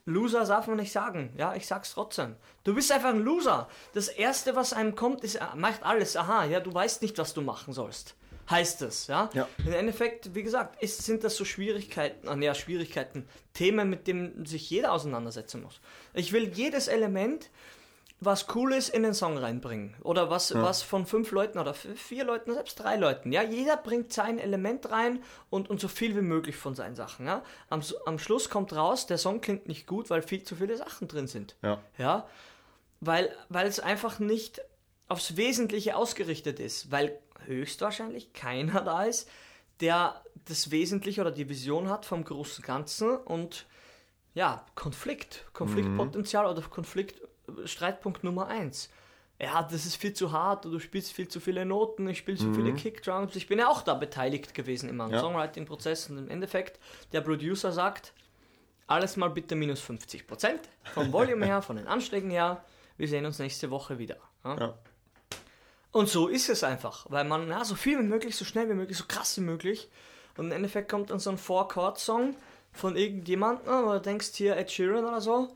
[0.06, 1.34] Loser darf man nicht sagen.
[1.38, 2.36] Ja, ich sag's trotzdem.
[2.64, 3.68] Du bist einfach ein Loser.
[3.94, 6.16] Das erste, was einem kommt, ist, macht alles.
[6.18, 8.16] Aha, ja, du weißt nicht, was du machen sollst.
[8.50, 9.30] Heißt es, ja?
[9.34, 9.48] Ja.
[9.66, 14.46] Im Endeffekt, wie gesagt, ist, sind das so Schwierigkeiten, ah, ja, Schwierigkeiten, Themen, mit denen
[14.46, 15.80] sich jeder auseinandersetzen muss.
[16.14, 17.50] Ich will jedes Element,
[18.24, 19.96] was cool ist, in den Song reinbringen.
[20.04, 23.32] Oder was, was von fünf Leuten oder vier Leuten, selbst drei Leuten.
[23.32, 27.26] Ja, jeder bringt sein Element rein und, und so viel wie möglich von seinen Sachen.
[27.26, 27.44] Ja?
[27.70, 31.08] Am, am Schluss kommt raus, der Song klingt nicht gut, weil viel zu viele Sachen
[31.08, 31.56] drin sind.
[31.64, 31.82] Ja.
[31.98, 32.28] Ja,
[33.00, 34.62] weil, weil es einfach nicht
[35.08, 39.28] aufs Wesentliche ausgerichtet ist, weil höchstwahrscheinlich keiner da ist,
[39.80, 43.66] der das Wesentliche oder die Vision hat vom großen Ganzen und
[44.36, 47.20] ja, Konflikt, Konfliktpotenzial oder Konflikt,
[47.66, 48.90] Streitpunkt Nummer eins.
[49.42, 52.54] Ja, das ist viel zu hart, du spielst viel zu viele Noten, ich spiele zu
[52.54, 53.36] viele Kickdrums.
[53.36, 55.20] Ich bin ja auch da beteiligt gewesen immer im Ja.
[55.20, 56.80] Songwriting-Prozess und im Endeffekt,
[57.12, 58.14] der Producer sagt,
[58.86, 60.60] alles mal bitte minus 50 Prozent
[60.94, 62.64] vom Volume her, von den Anschlägen her.
[62.98, 64.18] Wir sehen uns nächste Woche wieder.
[64.44, 64.60] Ja?
[64.60, 64.78] Ja.
[65.92, 68.76] Und so ist es einfach, weil man ja, so viel wie möglich, so schnell wie
[68.76, 69.90] möglich, so krass wie möglich.
[70.38, 72.36] Und im Endeffekt kommt dann so ein Four-Chord-Song
[72.72, 75.50] von irgendjemandem, wo du denkst hier Ed Sheeran oder so,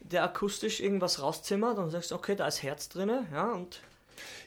[0.00, 3.80] der akustisch irgendwas rauszimmert und sagst, okay, da ist Herz drin, ja, und,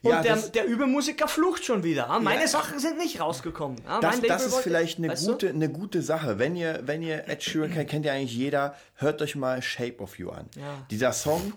[0.01, 2.07] und Ja, der, der Übermusiker flucht schon wieder.
[2.07, 2.19] Ja?
[2.19, 2.47] Meine Ja.
[2.47, 3.77] Sachen sind nicht rausgekommen.
[4.01, 5.25] Das, das ist vielleicht eine du?
[5.25, 6.37] gute, eine gute Sache.
[6.39, 9.99] Wenn ihr, wenn ihr Ed Sheeran kennt, kennt ja eigentlich jeder, hört euch mal Shape
[9.99, 10.49] of You an.
[10.91, 11.53] Dieser Song.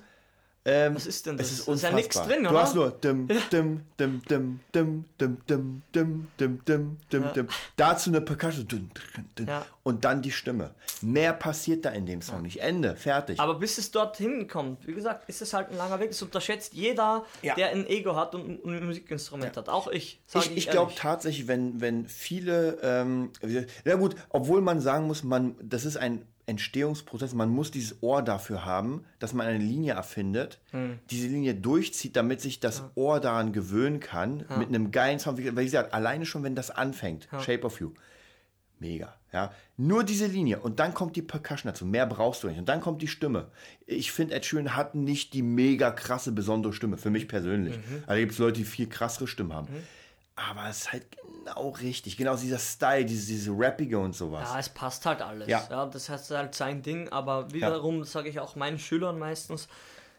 [0.68, 1.58] Ähm, Was ist denn Es das?
[1.60, 2.24] ist Da ist ja unfassbar.
[2.26, 2.60] nix drin, Du oder?
[2.62, 7.48] hast nur dim, dim, dim, dim, dim, dim, dim, dim, dim, dim, dim, dim.
[7.76, 8.66] Dazu eine Percussion.
[8.66, 9.46] Dun, dun, dun.
[9.46, 9.64] Ja.
[9.84, 10.74] Und dann die Stimme.
[11.02, 12.60] Mehr passiert da in dem Song nicht.
[12.60, 12.96] Ende.
[12.96, 13.38] Fertig.
[13.38, 16.08] Aber bis es dorthin kommt, wie gesagt, ist es halt ein langer Weg.
[16.10, 17.54] Das unterschätzt jeder, Ja.
[17.54, 19.68] der ein Ego hat und ein Musikinstrument hat.
[19.68, 20.20] Auch ich.
[20.26, 23.30] sag Ich, ich glaube tatsächlich, wenn, wenn viele, ähm,
[23.84, 28.22] ja gut, obwohl man sagen muss, man, das ist ein Entstehungsprozess, man muss dieses Ohr
[28.22, 30.98] dafür haben, dass man eine Linie erfindet, Hm.
[31.10, 35.38] diese Linie durchzieht, damit sich das Ohr daran gewöhnen kann, mit einem geilen Sound.
[35.38, 37.92] Wie weil ich gesagt, alleine schon, wenn das anfängt, Shape of You,
[38.78, 39.52] mega, ja.
[39.76, 42.58] Nur diese Linie und dann kommt die Percussion dazu, mehr brauchst du nicht.
[42.58, 43.48] Und dann kommt die Stimme.
[43.84, 47.76] Ich finde, Ed Sheeran hat nicht die mega krasse, besondere Stimme, für mich persönlich.
[47.76, 48.04] Mhm.
[48.06, 49.68] Also gibt es Leute, die viel krassere Stimmen haben.
[50.36, 51.06] Aber es ist halt
[51.44, 52.16] genau richtig.
[52.16, 54.48] Genau dieser Style, diese, diese Rappige und sowas.
[54.52, 55.48] Ja, es passt halt alles.
[55.48, 55.66] Ja.
[55.70, 55.86] Ja.
[55.86, 59.68] das heißt halt sein Ding, aber wiederum sage ich auch meinen Schülern meistens,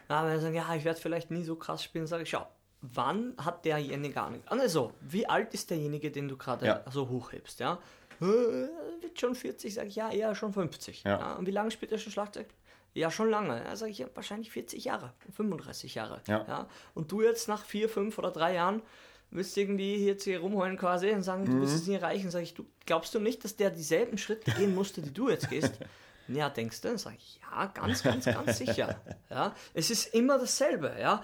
[0.10, 2.48] ja, wenn sie sagen, ja, ich werde vielleicht nie so krass spielen, sage ich, schau,
[2.82, 4.50] wann hat derjenige gar nicht?
[4.52, 6.84] Also, wie alt ist derjenige, den du gerade Ja.
[6.90, 7.78] so hochhebst, ja?
[8.20, 11.04] Äh, Wird schon 40, sage ich, ja, eher schon 50.
[11.04, 11.34] Ja.
[11.36, 12.48] Und wie lange spielt er schon Schlagzeug?
[12.94, 13.64] Ja, schon lange.
[13.64, 16.22] Ja, sage ich, ja, wahrscheinlich 40 Jahre, 35 Jahre.
[16.28, 16.68] Ja.
[16.96, 18.82] Und du jetzt nach vier, fünf oder drei Jahren
[19.32, 21.80] willst irgendwie jetzt hier rumheulen quasi und sagen, du willst Mhm.
[21.82, 22.32] es nie erreichen.
[22.32, 25.50] Sag ich, du glaubst du nicht, dass der dieselben Schritte gehen musste, die du jetzt
[25.50, 25.74] gehst?
[26.30, 26.90] Ja, denkst du?
[26.90, 29.00] Dann sag ich, ja, ganz, ganz, ganz sicher.
[29.30, 31.24] Ja, es ist immer dasselbe, ja.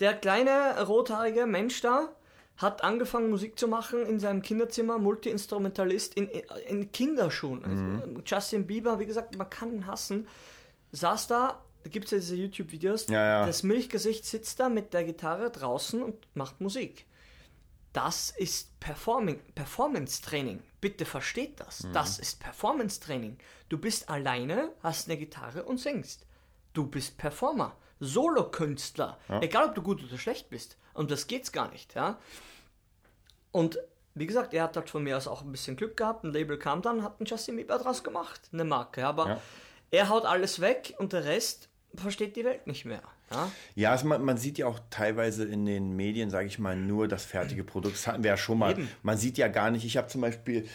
[0.00, 2.10] Der kleine rothaarige Mensch da
[2.58, 6.28] hat angefangen Musik zu machen in seinem Kinderzimmer, Multi-Instrumentalist in,
[6.68, 7.64] in Kinderschuhen.
[7.64, 10.28] Also Justin Bieber, wie gesagt, man kann ihn hassen,
[10.92, 13.46] saß da, da gibt es ja diese YouTube-Videos, Ja, ja.
[13.46, 17.06] das Milchgesicht sitzt da mit der Gitarre draußen und macht Musik.
[17.94, 20.62] Das ist Performing, Performance-Training.
[20.80, 21.86] Bitte versteht das.
[21.92, 23.38] Das ist Performance-Training.
[23.68, 26.26] Du bist alleine, hast eine Gitarre und singst.
[26.72, 29.18] Du bist Performer, Solokünstler.
[29.40, 30.76] Egal, ob du gut oder schlecht bist.
[30.92, 31.94] Und das geht's gar nicht.
[31.94, 32.18] Ja?
[33.52, 33.78] Und
[34.14, 36.24] wie gesagt, er hat halt von mir aus auch ein bisschen Glück gehabt.
[36.24, 38.40] Ein Label kam dann, hat einen Justin Bieber draus gemacht.
[38.52, 39.06] Eine Marke.
[39.06, 39.40] Aber Ja.
[39.92, 43.02] er haut alles weg und der Rest versteht die Welt nicht mehr.
[43.30, 43.50] Ja?
[43.74, 47.08] Ja, also man, man sieht ja auch teilweise in den Medien, sage ich mal, nur
[47.08, 47.94] das fertige Produkt.
[47.96, 48.72] Das hatten wir ja schon mal.
[48.72, 48.88] Eben.
[49.02, 49.84] Man sieht ja gar nicht.
[49.84, 50.66] Ich habe zum Beispiel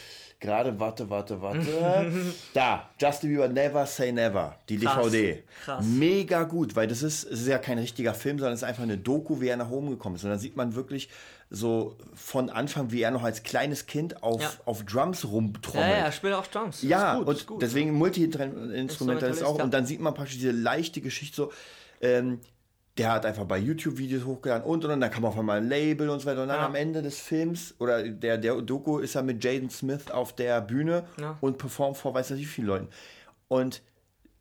[0.41, 2.11] gerade, warte, warte, warte.
[2.53, 5.43] da, Justin Bieber Never Say Never, die Krass, DVD.
[5.63, 5.85] krass.
[5.85, 8.83] Mega gut, weil das ist, es ist ja kein richtiger Film, sondern es ist einfach
[8.83, 10.23] eine Doku, wie er nach Home gekommen ist.
[10.23, 11.09] Und dann sieht man wirklich
[11.51, 14.51] so von Anfang, wie er noch als kleines Kind auf, Ja.
[14.65, 15.89] auf Drums Ja, rumtrommelt.
[15.89, 16.81] ja, er spielt auch Drums.
[16.83, 19.57] Ja, ist gut, und ist gut, deswegen Multi-Instrumentalist auch.
[19.57, 19.63] ja.
[19.63, 21.51] Und dann sieht man praktisch diese leichte Geschichte so,
[22.01, 22.39] ähm,
[22.97, 26.09] der hat einfach bei YouTube-Videos hochgeladen und und und, dann kam auf einmal ein Label
[26.09, 26.41] und so weiter.
[26.41, 26.65] Und dann Ja.
[26.65, 30.59] am Ende des Films oder der, der Doku ist er mit Jaden Smith auf der
[30.61, 31.37] Bühne Ja.
[31.39, 32.89] und performt vor weiß nicht wie vielen Leuten.
[33.47, 33.81] Und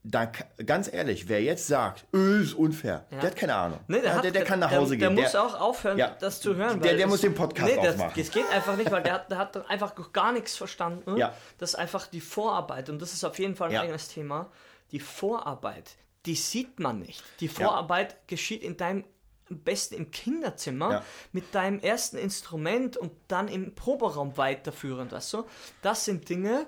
[0.04, 0.30] da,
[0.64, 3.80] ganz ehrlich, wer jetzt sagt, ist unfair, der hat keine Ahnung.
[3.88, 5.20] Nee, der, ja, hat, der, der kann nach der, Hause der gehen.
[5.22, 6.16] muss auch aufhören, Ja.
[6.18, 6.80] das zu hören.
[6.80, 8.12] Der- der muss den Podcast das, aufmachen.
[8.16, 11.16] Das geht einfach nicht, weil der hat, der hat einfach gar nichts verstanden.
[11.16, 11.34] Ja.
[11.58, 13.82] Das ist einfach die Vorarbeit und das ist auf jeden Fall ein Ja.
[13.82, 14.50] eigenes Thema.
[14.92, 17.22] Die Vorarbeit, die sieht man nicht.
[17.40, 19.04] Die Vorarbeit geschieht in deinem
[19.50, 21.04] am besten im Kinderzimmer Ja.
[21.32, 25.44] mit deinem ersten Instrument und dann im Proberaum weiterführend, weißt du?
[25.80, 26.66] Das sind Dinge,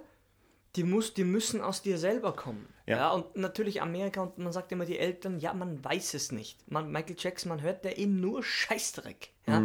[0.76, 2.66] die, muss, die müssen aus dir selber kommen.
[2.86, 2.96] Ja.
[2.96, 3.10] Ja.
[3.10, 6.70] und natürlich Amerika und man sagt immer die Eltern, ja, man weiß es nicht.
[6.70, 9.30] Man, Michael Jackson, man hört der eben nur Scheißdreck.
[9.46, 9.62] Ja?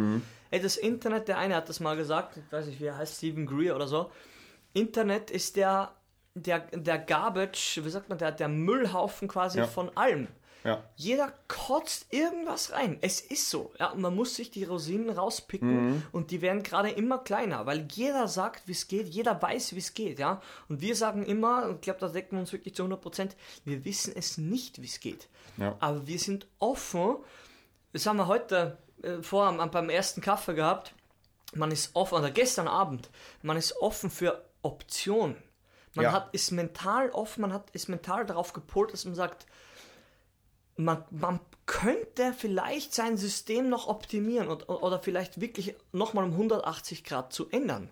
[0.50, 3.16] Ey, das Internet, der eine hat das mal gesagt, ich weiß nicht, wie er heißt,
[3.16, 4.10] Stephen Greer oder so.
[4.74, 5.94] Internet ist der,
[6.42, 9.66] der, der Garbage, wie sagt man, der, der Müllhaufen quasi Ja.
[9.66, 10.28] von allem.
[10.64, 10.82] Ja.
[10.96, 12.98] Jeder kotzt irgendwas rein.
[13.00, 13.72] Es ist so.
[13.78, 17.86] Ja, und man muss sich die Rosinen rauspicken und die werden gerade immer kleiner, weil
[17.92, 20.18] jeder sagt, wie es geht, jeder weiß, wie es geht.
[20.18, 20.42] Ja?
[20.68, 23.36] Und wir sagen immer, und ich glaube, da decken wir uns wirklich zu 100 Prozent,
[23.64, 25.28] wir wissen es nicht, wie es geht.
[25.56, 25.76] Ja.
[25.78, 27.16] Aber wir sind offen.
[27.92, 30.94] Das haben wir heute äh, vor am- beim ersten Kaffee gehabt.
[31.54, 33.08] Man ist offen, oder gestern Abend,
[33.40, 35.36] man ist offen für Optionen.
[35.96, 36.12] Man Ja.
[36.12, 39.46] hat, ist mental offen, man hat, ist mental darauf gepolt, dass man sagt,
[40.76, 47.02] man, man könnte vielleicht sein System noch optimieren und, oder vielleicht wirklich nochmal um 180
[47.04, 47.88] Grad zu ändern.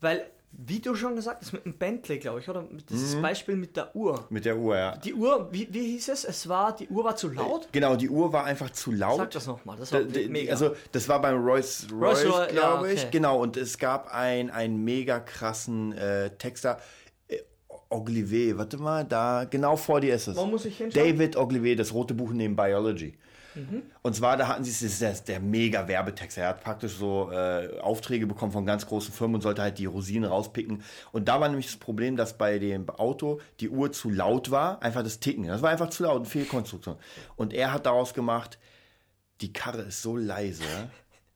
[0.00, 3.76] Weil, wie du schon gesagt hast, mit dem Bentley, glaube ich, oder dieses Beispiel mit
[3.76, 4.24] der Uhr.
[4.30, 4.96] Mit der Uhr, ja.
[4.98, 6.24] Die Uhr, wie, wie hieß es?
[6.24, 7.68] Es war, die Uhr war zu laut?
[7.72, 9.16] Genau, die Uhr war einfach zu laut.
[9.16, 10.52] Sag das nochmal, das war D- d- mega.
[10.52, 13.00] Also, das war beim Royce Royce, Royce Roy- glaube ja, ich.
[13.00, 13.08] okay.
[13.10, 16.78] Genau, und es gab ein, einen mega krassen äh, Texter.
[16.78, 16.80] Äh,
[17.88, 20.36] Oglivet, warte mal, da, genau vor dir ist es.
[20.36, 21.06] Wo muss ich hinschauen?
[21.06, 23.14] David Oglivet, das rote Buch neben Biology.
[23.56, 23.82] Mhm.
[24.02, 26.38] Und zwar, da hatten sie, das ist der, der mega Werbetext.
[26.38, 29.86] Er hat praktisch so äh, Aufträge bekommen von ganz großen Firmen und sollte halt die
[29.86, 30.82] Rosinen rauspicken.
[31.12, 34.82] Und da war nämlich das Problem, dass bei dem Auto die Uhr zu laut war,
[34.82, 35.46] einfach das Ticken.
[35.46, 36.96] Das war einfach zu laut, eine Fehlkonstruktion.
[37.36, 38.58] Und er hat daraus gemacht,
[39.40, 40.64] die Karre ist so leise,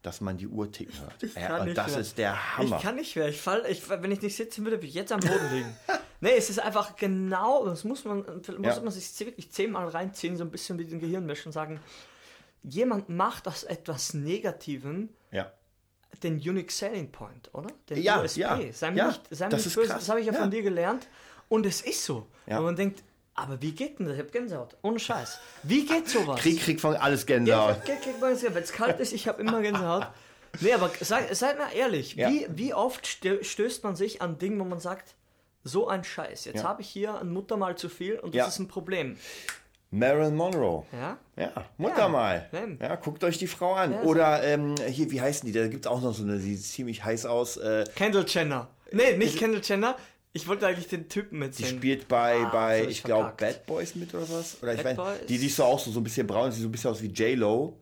[0.02, 1.22] dass man die Uhr ticken hört.
[1.34, 2.00] Ja, kann und nicht das mehr.
[2.00, 2.76] ist der Hammer.
[2.76, 3.28] Ich kann nicht mehr.
[3.28, 5.76] Ich fall, ich, wenn ich nicht sitzen würde, würde ich jetzt am Boden liegen.
[6.20, 8.24] nee, es ist einfach genau, das muss man,
[8.58, 8.80] muss Ja.
[8.80, 11.80] man sich wirklich zehnmal reinziehen, so ein bisschen wie den Gehirnwäsche und sagen,
[12.62, 15.50] jemand macht aus etwas Negativem ja.
[16.22, 17.68] den Unique Selling Point, oder?
[17.88, 18.40] Den Ja, USP.
[18.40, 19.98] ja, Sei mir ja, nicht, sei mir das nicht ist böse, krass.
[20.00, 20.40] das habe ich ja, Ja.
[20.40, 21.08] von dir gelernt.
[21.48, 22.26] Und es ist so.
[22.46, 22.58] Ja.
[22.58, 23.02] Und man denkt,
[23.40, 24.14] aber wie geht denn das?
[24.14, 24.76] Ich habe Gänsehaut.
[24.82, 25.38] Ohne Scheiß.
[25.62, 26.40] Wie geht sowas?
[26.40, 27.68] Krieg, krieg von alles Ja, Gänsehaut.
[27.76, 28.54] hab- krieg mal Gänsehaut.
[28.54, 30.06] Wenn es kalt ist, ich habe immer Gänsehaut.
[30.60, 32.28] Nee, aber seid, seid mal ehrlich, Ja.
[32.28, 35.14] wie, wie oft stö stößt man sich an Dingen, wo man sagt,
[35.62, 36.64] so ein Scheiß, jetzt Ja.
[36.64, 38.46] habe ich hier ein Muttermal zu viel und das Ja.
[38.48, 39.16] ist ein Problem.
[39.92, 40.84] Marilyn Monroe.
[40.92, 41.18] Ja?
[41.36, 42.38] Ja, Mutter Ja.
[42.80, 43.92] Ja, guckt euch die Frau an.
[43.92, 45.52] Ja, Oder ähm, hier, wie heißen die?
[45.52, 47.56] Da gibt es auch noch so eine, die sieht ziemlich heiß aus.
[47.56, 48.68] Äh, Kendall Jenner.
[48.92, 49.96] Nee, nicht Kendall Jenner.
[50.32, 51.76] Ich wollte eigentlich den Typen die mitsehen.
[51.78, 53.32] spielt bei, Ah, bei völlig ich glaube.
[53.36, 54.62] Bad Boys mit oder was?
[54.62, 55.26] Oder ich Bad weiß, Boys?
[55.28, 57.08] die sieht so auch so, so ein bisschen braun, sieht so ein bisschen aus wie
[57.08, 57.80] J-Lo.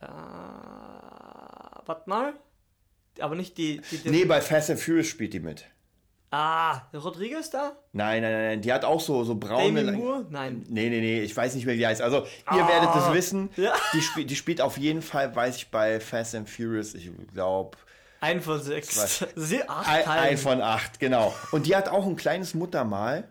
[0.00, 2.34] Ah, warte mal.
[3.18, 3.80] Aber nicht die.
[3.90, 5.64] die, die Nee, bei Fast and Furious spielt die mit.
[6.32, 7.76] Ah, Rodriguez da?
[7.92, 9.82] Nein, nein, nein, nein, die hat auch so, so braune.
[9.84, 10.26] Demi Moore?
[10.30, 10.64] Nein.
[10.68, 12.00] Nee, nee, nee, ich weiß nicht mehr, wie die heißt.
[12.02, 13.50] Also, ihr werdet es wissen.
[13.56, 13.74] Ja.
[13.92, 17.76] Die, spiel, die spielt auf jeden Fall, weiß ich, bei Fast and Furious, ich glaube,
[18.20, 19.24] Ein von sechs.
[19.36, 21.34] Sie, acht ein, ein von acht, genau.
[21.52, 23.24] Und die hat auch ein kleines Muttermal.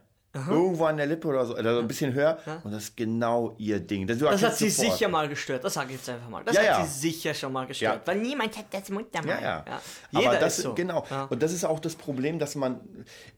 [0.48, 2.38] Irgendwo an der Lippe oder so, oder so ein bisschen höher.
[2.64, 4.06] Und das ist genau ihr Ding.
[4.06, 4.94] Das, Das hat sie sofort.
[4.98, 5.64] sicher mal gestört.
[5.64, 6.44] Das sage ich jetzt einfach mal.
[6.44, 6.86] Das Ja, hat ja.
[6.86, 7.96] sie sicher schon mal gestört.
[7.96, 8.02] Ja.
[8.06, 9.42] Weil niemand hat das Muttermal.
[9.42, 9.82] Ja, ja.
[10.12, 10.76] Jeder Aber das ist so.
[10.76, 11.04] genau.
[11.10, 11.24] Ja.
[11.24, 12.80] Und das ist auch das Problem, dass man,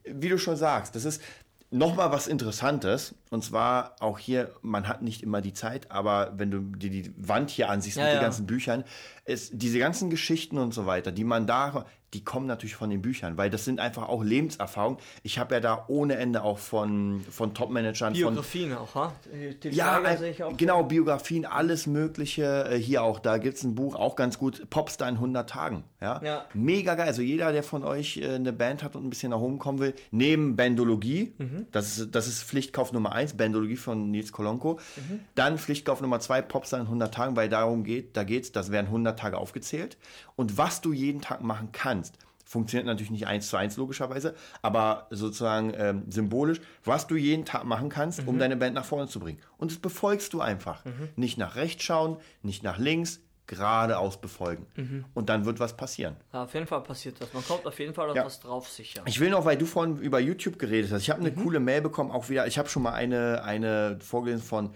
[0.03, 1.21] wie du schon sagst, das ist
[1.69, 3.15] nochmal was Interessantes.
[3.29, 7.13] Und zwar auch hier, man hat nicht immer die Zeit, aber wenn du dir die
[7.15, 8.19] Wand hier ansiehst Ja, mit ja.
[8.19, 8.83] den ganzen Büchern,
[9.25, 13.01] ist diese ganzen Geschichten und so weiter, die man da, die kommen natürlich von den
[13.01, 14.99] Büchern, weil das sind einfach auch Lebenserfahrungen.
[15.23, 19.13] Ich habe ja da ohne Ende auch von, von Top-Managern, von Biografien auch, ha?
[19.61, 20.57] Til ja, ich auch.
[20.57, 22.65] genau, Biografien, alles Mögliche.
[22.69, 25.85] Äh, Hier auch, da gibt es ein Buch, auch ganz gut, Popstar in 100 Tagen.
[26.01, 26.19] Ja?
[26.21, 26.45] Ja.
[26.53, 27.07] Mega geil.
[27.07, 29.79] Also jeder, der von euch äh, eine Band hat und ein bisschen nach oben kommen
[29.79, 31.67] will, neben Bandologie, Mhm.
[31.71, 34.79] das, ist, das ist Pflichtkauf Nummer 1, Bandologie von Nils Kolonko.
[34.97, 35.19] Mhm.
[35.35, 38.87] Dann Pflichtkauf Nummer 2, Popstar in 100 Tagen, weil darum geht, da geht's, das werden
[38.87, 39.97] 100 Tage aufgezählt.
[40.35, 45.07] Und was du jeden Tag machen kannst, funktioniert natürlich nicht eins zu eins logischerweise, aber
[45.09, 48.27] sozusagen ähm, symbolisch, was du jeden Tag machen kannst, Mhm.
[48.27, 49.39] um deine Band nach vorne zu bringen.
[49.57, 50.83] Und das befolgst du einfach.
[51.15, 54.65] Nicht nach rechts schauen, nicht nach links, geradeaus befolgen.
[54.75, 55.05] Mhm.
[55.13, 56.15] Und dann wird was passieren.
[56.33, 57.33] Ja, auf jeden Fall passiert was.
[57.33, 58.25] Man kommt auf jeden Fall auf Ja.
[58.25, 59.01] was drauf, sicher.
[59.05, 61.01] Ich will noch, weil du vorhin über YouTube geredet hast.
[61.01, 61.43] Ich habe eine Mhm.
[61.43, 62.47] coole Mail bekommen, auch wieder.
[62.47, 64.73] Ich habe schon mal eine, eine vorgelesen von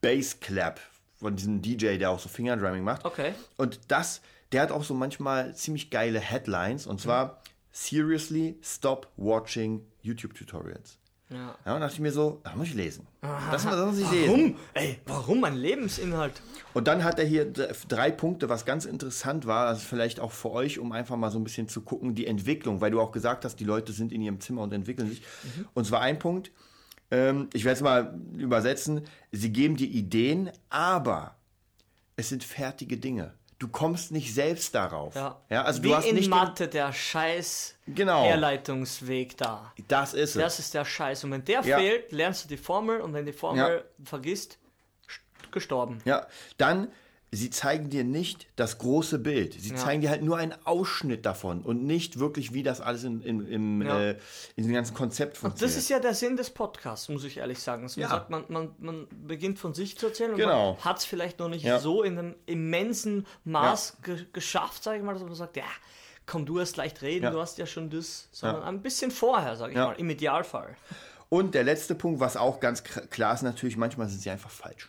[0.00, 0.80] Bassclap,
[1.24, 3.06] von diesem DJ, der auch so Fingerdrumming macht.
[3.06, 3.32] Okay.
[3.56, 4.20] Und das,
[4.52, 6.86] der hat auch so manchmal ziemlich geile Headlines.
[6.86, 7.40] Und zwar,
[7.72, 10.98] Seriously, stop watching YouTube Tutorials.
[11.30, 11.56] Ja.
[11.64, 13.06] Ja, und dachte ich mir so, da muss ich lesen.
[13.50, 14.28] Das, das muss ich lesen.
[14.28, 14.56] Warum?
[14.74, 16.42] Ey, warum mein Lebensinhalt?
[16.74, 20.50] Und dann hat er hier drei Punkte, was ganz interessant war, also vielleicht auch für
[20.50, 23.46] euch, um einfach mal so ein bisschen zu gucken, die Entwicklung, weil du auch gesagt
[23.46, 25.22] hast, die Leute sind in ihrem Zimmer und entwickeln sich.
[25.72, 26.50] Und zwar ein Punkt,
[27.14, 31.36] ähm, ich werde es mal übersetzen, sie geben dir Ideen, aber
[32.16, 33.34] es sind fertige Dinge.
[33.60, 35.14] Du kommst nicht selbst darauf.
[35.14, 35.38] Ja.
[35.62, 38.24] also Wie du hast in nicht Mathe der scheiß Genau.
[38.24, 39.72] Herleitungsweg da.
[39.88, 40.42] das ist es.
[40.42, 41.24] Das ist der Scheiß.
[41.24, 41.78] Und wenn der Ja.
[41.78, 44.58] fehlt, lernst du die Formel und wenn die Formel vergisst,
[45.08, 45.98] st- gestorben.
[46.04, 46.26] Ja,
[46.58, 46.88] dann,
[47.34, 49.54] sie zeigen dir nicht das große Bild.
[49.54, 49.76] Sie Ja.
[49.76, 53.46] zeigen dir halt nur einen Ausschnitt davon und nicht wirklich, wie das alles in, in,
[53.46, 54.00] im, Ja.
[54.00, 54.18] äh,
[54.56, 55.78] in dem ganzen Konzept Das funktioniert.
[55.78, 57.82] ist ja der Sinn des Podcasts, muss ich ehrlich sagen.
[57.82, 58.08] Dass man Ja.
[58.10, 60.72] sagt, man, man, man beginnt von sich zu erzählen und Genau.
[60.74, 65.04] man hat es vielleicht noch nicht so in einem immensen Maß ge geschafft, sage ich
[65.04, 65.64] mal, dass man sagt, ja,
[66.26, 69.72] komm, du hast leicht reden, du hast ja schon das, sondern ein bisschen vorher, sage
[69.72, 70.76] ich mal, im Idealfall.
[71.28, 74.88] Und der letzte Punkt, was auch ganz klar ist, natürlich, manchmal sind sie einfach falsch.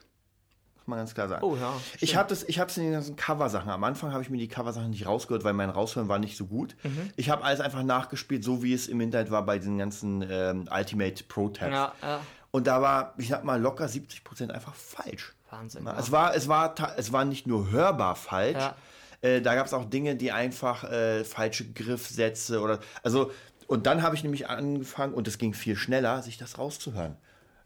[0.86, 1.44] Muss man ganz klar sagen.
[1.44, 2.16] Oh ja, Ich stimmt.
[2.18, 3.72] habe das, ich habe es in den ganzen Cover-Sachen.
[3.72, 6.46] Am Anfang habe ich mir die Cover-Sachen nicht rausgehört, weil mein Raushören war nicht so
[6.46, 6.76] gut.
[6.84, 7.10] Mhm.
[7.16, 10.70] Ich habe alles einfach nachgespielt, so wie es im Internet war bei den ganzen ähm,
[10.72, 11.72] Ultimate Pro-Tabs.
[11.72, 12.20] Ja, ja.
[12.52, 15.34] Und da war, ich sag mal, locker 70% einfach falsch.
[15.50, 15.88] Wahnsinn.
[15.98, 18.76] Es, war, es, war, es war nicht nur hörbar falsch, Ja.
[19.22, 22.80] äh, da gab es auch Dinge, die einfach äh, falsche Griffsätze oder.
[23.04, 23.32] Also,
[23.68, 27.16] und dann habe ich nämlich angefangen, und es ging viel schneller, sich das rauszuhören.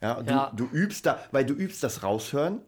[0.01, 0.51] Ja, Ja.
[0.55, 2.61] Du, du übst da, weil du übst das Raushören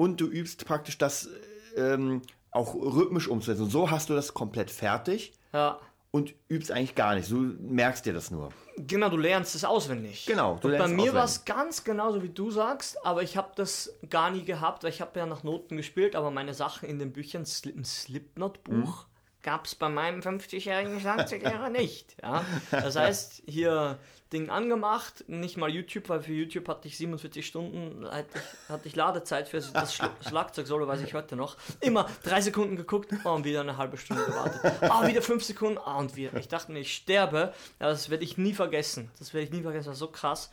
[0.00, 1.28] und du übst praktisch das
[1.76, 3.64] ähm, auch rhythmisch umzusetzen.
[3.64, 5.78] Und so hast du das komplett fertig ja.
[6.10, 7.30] und übst eigentlich gar nicht.
[7.30, 8.48] Du merkst dir das nur.
[8.78, 10.24] Genau, du lernst es auswendig.
[10.24, 11.14] Genau, du und bei lernst mir auswendig.
[11.14, 14.90] war es ganz genauso, wie du sagst, aber ich habe das gar nie gehabt, weil
[14.90, 19.09] ich habe ja nach Noten gespielt, aber meine Sachen in den Büchern, ein Slipknot-Buch, Mhm.
[19.42, 22.16] Gab es bei meinem 50-jährigen Schlagzeuglehrer nicht.
[22.22, 22.44] Ja?
[22.70, 23.98] Das heißt, hier
[24.32, 28.88] Ding angemacht, nicht mal YouTube, weil für YouTube hatte ich 47 Stunden, hatte ich, hatte
[28.88, 31.56] ich Ladezeit für das Schla- Schlagzeug-Solo, weiß ich heute noch.
[31.80, 34.72] Immer drei Sekunden geguckt oh, und wieder eine halbe Stunde gewartet.
[34.82, 36.34] Ah, wieder fünf Sekunden, ah, und wieder.
[36.38, 37.52] Ich dachte mir, ich sterbe.
[37.80, 39.10] Ja, das werde ich nie vergessen.
[39.18, 40.50] Das werde ich nie vergessen, das war so krass.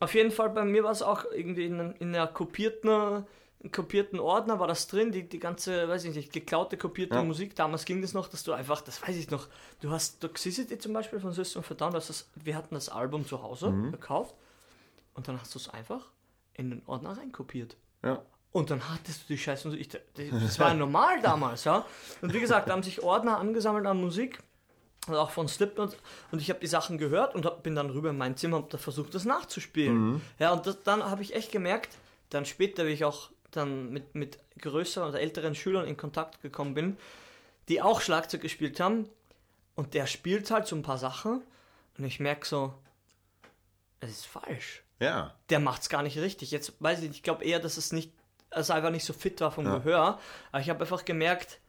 [0.00, 3.26] Auf jeden Fall, bei mir war es auch irgendwie in, in einer kopierten,
[3.70, 7.22] kopierten Ordner war das drin, die, die ganze, weiß ich nicht, geklaute, kopierte Ja.
[7.22, 7.54] Musik.
[7.54, 9.46] Damals ging das noch, dass du einfach, das weiß ich noch,
[9.80, 13.26] du hast Toxicity zum Beispiel von System of a Down, das wir hatten das Album
[13.26, 13.92] zu Hause Mhm.
[13.92, 14.34] gekauft
[15.14, 16.06] und dann hast du es einfach
[16.54, 17.76] in den Ordner reinkopiert.
[18.02, 18.22] Ja.
[18.50, 19.74] Und dann hattest du die Scheiße.
[19.76, 20.02] Ich, das
[20.58, 21.86] war normal damals, ja.
[22.20, 24.40] Und wie gesagt, da haben sich Ordner angesammelt an Musik.
[25.06, 25.96] und auch von Slipknot
[26.32, 28.72] und ich habe die Sachen gehört und hab, bin dann rüber in mein Zimmer und
[28.78, 29.96] versucht das nachzuspielen.
[30.14, 30.20] Mhm.
[30.38, 31.96] Ja, und das, dann habe ich echt gemerkt,
[32.30, 36.74] dann später, wie ich auch dann mit, mit größeren oder älteren Schülern in Kontakt gekommen
[36.74, 36.96] bin,
[37.68, 39.08] die auch Schlagzeug gespielt haben
[39.74, 41.42] und der spielt halt so ein paar Sachen
[41.98, 42.74] und ich merke so,
[44.00, 44.82] es ist falsch.
[44.98, 45.34] Ja.
[45.48, 46.50] Der macht es gar nicht richtig.
[46.50, 48.12] Jetzt weiß ich nicht, ich glaube eher, dass es nicht,
[48.50, 49.78] dass er einfach nicht so fit war vom ja.
[49.78, 51.60] Gehör, aber ich habe einfach gemerkt,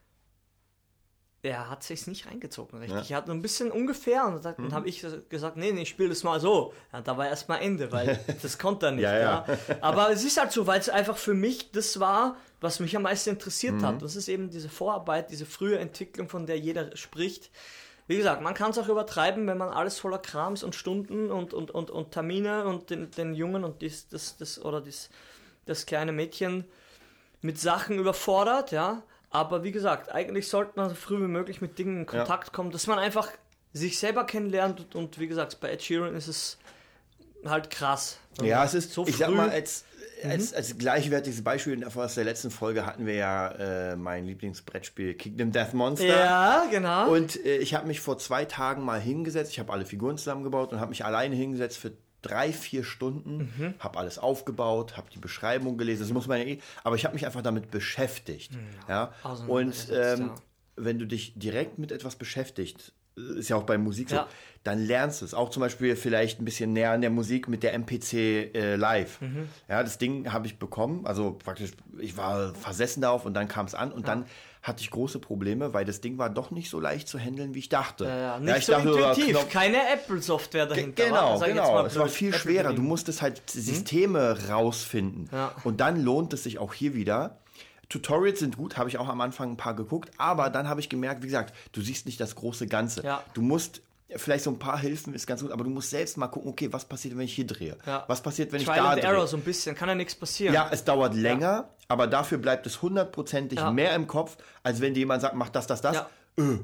[1.44, 3.10] er hat sich nicht reingezogen, richtig.
[3.10, 3.16] Ja.
[3.16, 4.72] Er hat nur ein bisschen ungefähr und dann mhm.
[4.72, 6.72] habe ich gesagt, nee, nee, ich spiele das mal so.
[6.92, 9.02] Ja, da war erstmal Ende, weil das konnte er nicht.
[9.02, 9.46] ja, ja.
[9.80, 13.02] Aber es ist halt so, weil es einfach für mich das war, was mich am
[13.02, 13.86] meisten interessiert mhm.
[13.86, 14.02] hat.
[14.02, 17.50] Das ist eben diese Vorarbeit, diese frühe Entwicklung, von der jeder spricht.
[18.06, 21.52] Wie gesagt, man kann es auch übertreiben, wenn man alles voller Krams und Stunden und,
[21.52, 25.10] und, und, und Termine und den, den Jungen und dies, das, das, oder dies,
[25.66, 26.64] das kleine Mädchen
[27.42, 29.02] mit Sachen überfordert, ja.
[29.34, 32.52] Aber wie gesagt, eigentlich sollte man so früh wie möglich mit Dingen in Kontakt ja.
[32.52, 33.28] kommen, dass man einfach
[33.72, 36.56] sich selber kennenlernt und, und, wie gesagt, bei Ed Sheeran ist es
[37.44, 38.18] halt krass.
[38.40, 39.86] Ja, es ist so Ich sag mal, als,
[40.22, 40.56] als, mhm.
[40.56, 45.74] als gleichwertiges Beispiel aus der letzten Folge hatten wir ja äh, mein Lieblingsbrettspiel Kingdom Death
[45.74, 46.06] Monster.
[46.06, 47.10] Ja, genau.
[47.10, 50.72] Und äh, ich habe mich vor zwei Tagen mal hingesetzt, ich habe alle Figuren zusammengebaut
[50.72, 51.90] und habe mich alleine hingesetzt für
[52.24, 53.74] drei, vier Stunden, mhm.
[53.78, 57.14] habe alles aufgebaut, habe die Beschreibung gelesen, das muss man ja eh, aber ich habe
[57.14, 58.52] mich einfach damit beschäftigt.
[58.88, 59.12] Ja.
[59.22, 59.34] ja?
[59.46, 60.32] Und ähm,
[60.76, 64.28] wenn du dich direkt mit etwas beschäftigt, ist ja auch bei Musik so, ja.
[64.64, 65.34] dann lernst du es.
[65.34, 69.20] Auch zum Beispiel vielleicht ein bisschen näher an der Musik mit der MPC äh, Live.
[69.20, 69.48] Mhm.
[69.68, 73.66] Ja, das Ding habe ich bekommen, also praktisch, ich war versessen darauf und dann kam
[73.66, 74.14] es an und ja.
[74.14, 74.26] dann
[74.64, 77.58] hatte ich große Probleme, weil das Ding war doch nicht so leicht zu handeln, wie
[77.58, 78.06] ich dachte.
[78.06, 78.40] Ja, ja.
[78.40, 81.04] Nicht ja, ich so dachte, intuitiv, Knopf keine Apple-Software dahinter.
[81.04, 81.84] Genau, war, genau.
[81.84, 82.72] Es war viel Apple schwerer.
[82.72, 83.60] Du musstest halt hm?
[83.60, 84.50] Systeme hm?
[84.50, 85.28] rausfinden.
[85.30, 85.54] Ja.
[85.64, 87.38] Und dann lohnt es sich auch hier wieder.
[87.90, 90.88] Tutorials sind gut, habe ich auch am Anfang ein paar geguckt, aber dann habe ich
[90.88, 93.04] gemerkt, wie gesagt, du siehst nicht das große Ganze.
[93.04, 93.22] Ja.
[93.34, 93.82] Du musst
[94.16, 96.72] vielleicht so ein paar Hilfen ist ganz gut, aber du musst selbst mal gucken, okay,
[96.72, 97.76] was passiert, wenn ich hier drehe?
[97.86, 98.04] Ja.
[98.06, 99.10] Was passiert, wenn Trial ich da and drehe?
[99.10, 100.54] Error so ein bisschen, kann ja nichts passieren.
[100.54, 103.70] Ja, es dauert länger, aber dafür bleibt es hundertprozentig ja.
[103.70, 105.96] mehr im Kopf, als wenn dir jemand sagt, mach das, das, das.
[105.96, 106.10] Ja.
[106.38, 106.58] Öh.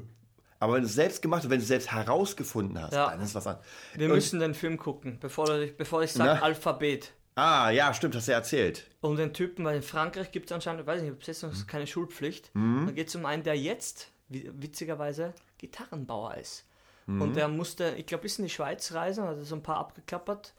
[0.59, 3.09] Aber wenn du es selbst gemacht hast, wenn du es selbst herausgefunden hast, ja.
[3.09, 3.57] dann ist was an.
[3.95, 7.13] Wir Und müssen den Film gucken, bevor ich, bevor ich sage Alphabet.
[7.33, 8.87] Ah, ja, stimmt, hast du ja erzählt.
[8.99, 11.67] Um den Typen, weil in Frankreich gibt es anscheinend, weiß ich nicht, ob es jetzt
[11.67, 12.53] keine Schulpflicht.
[12.53, 12.85] Mhm.
[12.85, 16.65] Da geht es um einen, der jetzt, witzigerweise, Gitarrenbauer ist.
[17.05, 17.21] Mhm.
[17.21, 20.53] Und der musste, ich glaube, bis in die Schweiz reisen, hat so ein paar abgeklappert,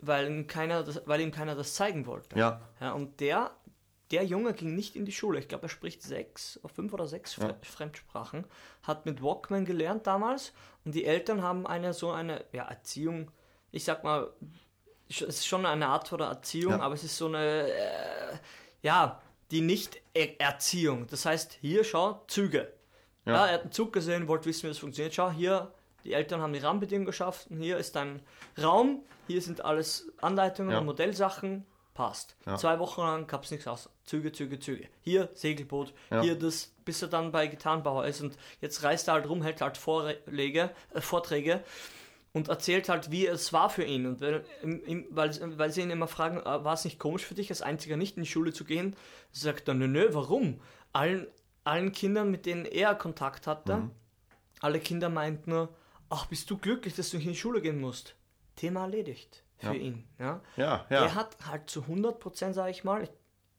[0.00, 2.38] weil ihm keiner das, weil ihm keiner das zeigen wollte.
[2.38, 2.60] Ja.
[2.80, 3.52] ja und der
[4.12, 5.38] der Junge ging nicht in die Schule.
[5.38, 7.56] Ich glaube, er spricht sechs, fünf oder sechs ja.
[7.62, 8.44] Fremdsprachen.
[8.82, 10.52] Hat mit Walkman gelernt damals
[10.84, 13.30] und die Eltern haben eine so eine ja, Erziehung.
[13.70, 14.30] Ich sag mal,
[15.08, 16.80] es ist schon eine Art von Erziehung, ja.
[16.80, 18.36] aber es ist so eine, äh,
[18.82, 21.06] ja, die Nicht-Erziehung.
[21.06, 22.72] Das heißt, hier schau, Züge.
[23.24, 23.32] Ja.
[23.32, 23.46] ja.
[23.46, 25.14] er hat einen Zug gesehen, wollte wissen, wie das funktioniert.
[25.14, 25.72] Schau, hier,
[26.04, 27.58] die Eltern haben die Rahmenbedingungen geschaffen.
[27.58, 28.20] Hier ist ein
[28.60, 32.36] Raum, hier sind alles Anleitungen und Modellsachen passt.
[32.46, 32.56] Ja.
[32.56, 33.88] Zwei Wochen lang gab es nichts aus.
[34.04, 34.88] Züge, Züge, Züge.
[35.02, 36.22] Hier Segelboot, ja.
[36.22, 39.60] hier das, bis er dann bei Gitarrenbauer ist und jetzt reist er halt rum, hält
[39.60, 41.62] halt Vorlege, äh, Vorträge
[42.32, 44.06] und erzählt halt, wie es war für ihn.
[44.06, 44.44] Und weil,
[45.10, 47.96] weil, weil sie ihn immer fragen, äh, war es nicht komisch für dich, als Einziger
[47.96, 48.96] nicht in die Schule zu gehen?
[49.30, 50.60] Sagt er, nö, nö, warum?
[50.92, 51.26] Allen,
[51.64, 53.90] allen Kindern, mit denen er Kontakt hatte, mhm.
[54.60, 55.68] alle Kinder meinten nur,
[56.12, 58.14] ach, bist du glücklich, dass du nicht in die Schule gehen musst?
[58.54, 59.72] Thema erledigt für ja.
[59.72, 60.04] ihn.
[60.18, 60.40] Ja?
[60.56, 61.04] Ja, ja.
[61.04, 63.08] Er hat halt zu 100 Prozent, sage ich mal,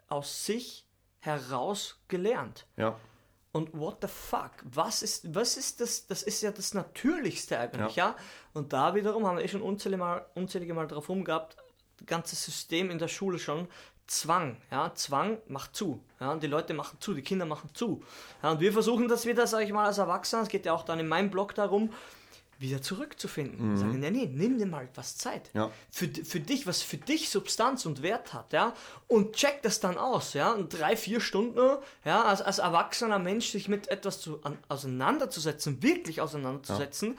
[0.08, 0.86] aus sich
[1.20, 2.68] heraus gelernt.
[2.78, 3.00] Ja.
[3.54, 4.52] Und what the fuck?
[4.64, 6.08] Was ist, was ist das?
[6.08, 8.10] Das ist ja das Natürlichste eigentlich, ja.
[8.10, 8.16] ja?
[8.54, 11.58] Und da wiederum haben wir eh schon unzählige Mal, unzählige Mal drauf rumgehabt,
[11.98, 13.68] das ganze System in der Schule schon,
[14.06, 18.04] Zwang, ja, Zwang macht zu, ja, und die Leute machen zu, die Kinder machen zu,
[18.42, 20.84] ja, und wir versuchen das wieder, sage ich mal, als Erwachsene, es geht ja auch
[20.84, 21.90] dann in meinem Blog darum,
[22.64, 23.74] wieder zurückzufinden.
[23.74, 23.78] Mhm.
[23.78, 25.52] Sagen, nee, nee, nimm dir mal was Zeit.
[25.54, 25.70] Ja.
[25.92, 28.74] Für, für dich, was für dich Substanz und Wert hat, ja.
[29.08, 30.52] Und check das dann aus, ja.
[30.54, 35.84] Und drei, vier Stunden, ja, als, als erwachsener Mensch sich mit etwas zu, an, auseinanderzusetzen,
[35.84, 37.18] wirklich auseinanderzusetzen, ja.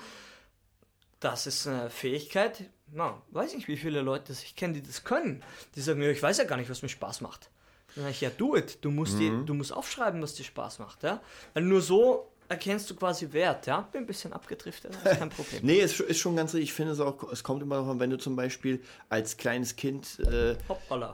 [1.21, 5.43] das ist eine Fähigkeit, na, weiß nicht, wie viele Leute ich kenne, die das können.
[5.75, 7.51] Die sagen, ja, ich weiß ja gar nicht, was mir Spaß macht.
[7.95, 8.79] Dann sage ich, ja, do it.
[8.83, 9.19] Du musst, mhm.
[9.19, 11.21] die, du musst aufschreiben, was dir Spaß macht, ja.
[11.53, 13.81] Weil nur so erkennst du quasi Wert, ja?
[13.93, 15.61] Bin ein bisschen abgedriftet, ist kein Problem.
[15.63, 16.71] nee, es ist schon ganz richtig.
[16.71, 20.21] Ich finde es auch, es kommt immer davon, wenn du zum Beispiel als kleines Kind
[20.21, 20.57] äh,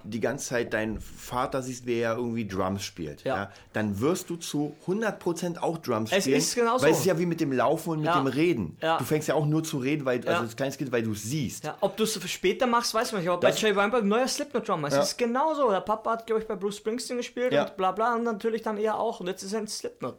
[0.05, 3.37] die ganze Zeit deinen Vater siehst, wie er irgendwie Drums spielt, ja.
[3.37, 3.53] ja?
[3.73, 6.38] dann wirst du zu 100% auch Drums es spielen.
[6.38, 6.85] Es ist genauso.
[6.85, 8.21] Weil es ist ja wie mit dem Laufen und mit ja.
[8.21, 8.77] dem Reden.
[8.81, 8.99] Ja.
[8.99, 11.23] Du fängst ja auch nur zu reden, weil, also als kleines Kind, weil du es
[11.23, 11.71] siehst.
[11.81, 13.31] Ob du es später machst, weiß man nicht.
[13.31, 15.70] Aber das bei Jay Weinberg, neuer Slipknot-Drummer, es ist genauso.
[15.70, 18.78] Der Papa hat, glaube ich, bei Bruce Springsteen gespielt und bla bla und natürlich dann
[18.78, 19.20] er auch.
[19.20, 20.16] Und jetzt ist er ein Slipknot.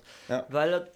[0.49, 0.88] Weil er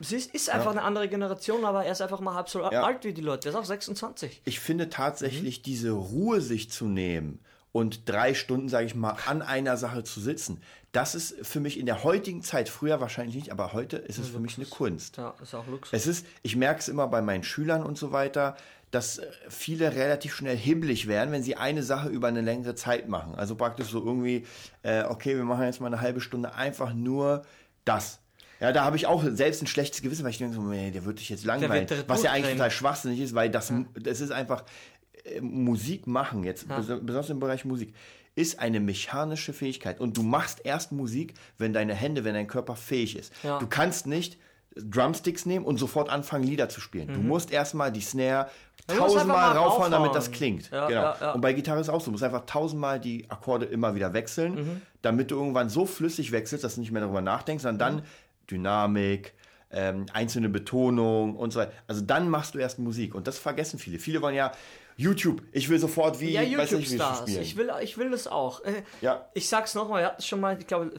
[0.00, 2.82] Es ist, ist einfach eine andere Generation, aber er ist einfach mal halb so Ja.
[2.82, 3.42] alt wie die Leute.
[3.42, 4.42] Der ist auch 26.
[4.44, 7.40] Ich finde tatsächlich, diese Ruhe sich zu nehmen
[7.72, 10.60] und drei Stunden, sage ich mal, an einer Sache zu sitzen,
[10.92, 14.28] das ist für mich in der heutigen Zeit, früher wahrscheinlich nicht, aber heute ist es
[14.28, 15.16] für mich eine Kunst.
[15.16, 15.92] Ja, ist auch Luxus.
[15.92, 18.56] Es ist, ich merke es immer bei meinen Schülern und so weiter,
[18.92, 23.08] dass äh, viele relativ schnell hibbelig werden, wenn sie eine Sache über eine längere Zeit
[23.08, 23.34] machen.
[23.34, 24.46] Also praktisch so irgendwie,
[24.84, 27.42] äh, okay, wir machen jetzt mal eine halbe Stunde einfach nur
[27.84, 28.20] das.
[28.60, 31.04] Ja, da habe ich auch selbst ein schlechtes Gewissen, weil ich denke so, nee, der
[31.04, 31.86] wird dich jetzt langweilen.
[32.06, 34.64] Was ja eigentlich total schwachsinnig ist, weil das, das ist einfach
[35.24, 37.94] äh, Musik machen, jetzt bes- besonders im Bereich Musik,
[38.36, 40.00] ist eine mechanische Fähigkeit.
[40.00, 43.32] Und du machst erst Musik, wenn deine Hände, wenn dein Körper fähig ist.
[43.42, 43.58] Ja.
[43.58, 44.38] Du kannst nicht
[44.76, 47.06] Drumsticks nehmen und sofort anfangen, Lieder zu spielen.
[47.12, 48.48] Du musst erstmal die Snare
[48.88, 50.68] tausendmal mal raufhauen, damit das klingt.
[50.72, 51.00] Ja, genau.
[51.00, 51.32] ja, ja.
[51.32, 52.06] Und bei Gitarre ist es auch so.
[52.06, 54.82] Du musst einfach tausendmal die Akkorde immer wieder wechseln, Mhm.
[55.00, 58.02] damit du irgendwann so flüssig wechselst, dass du nicht mehr darüber nachdenkst, sondern Mhm.
[58.50, 59.34] Dynamik,
[59.70, 61.72] ähm, einzelne Betonung und so weiter.
[61.86, 63.14] Also dann machst du erst Musik.
[63.14, 63.98] Und das vergessen viele.
[63.98, 64.52] Viele wollen ja
[64.96, 65.42] YouTube.
[65.50, 67.28] Ich will sofort wie, Ja, YouTube-Stars.
[67.28, 68.62] Ich will, ich will das auch.
[68.64, 69.28] Äh, Ja.
[69.34, 70.92] Ich sag's nochmal, wir hatten es schon mal, ich glaube,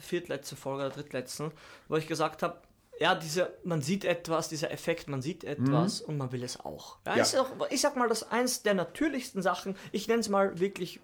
[0.00, 1.50] viertletzte Folge oder drittletzten,
[1.88, 2.62] wo ich gesagt habe,
[3.00, 6.96] ja, diese, man sieht etwas, dieser Effekt, man sieht etwas und man will es auch.
[7.06, 7.22] Ja, Ja.
[7.22, 7.50] Ist auch.
[7.70, 10.98] Ich sag mal, das ist eins der natürlichsten Sachen, ich nenne es mal wirklich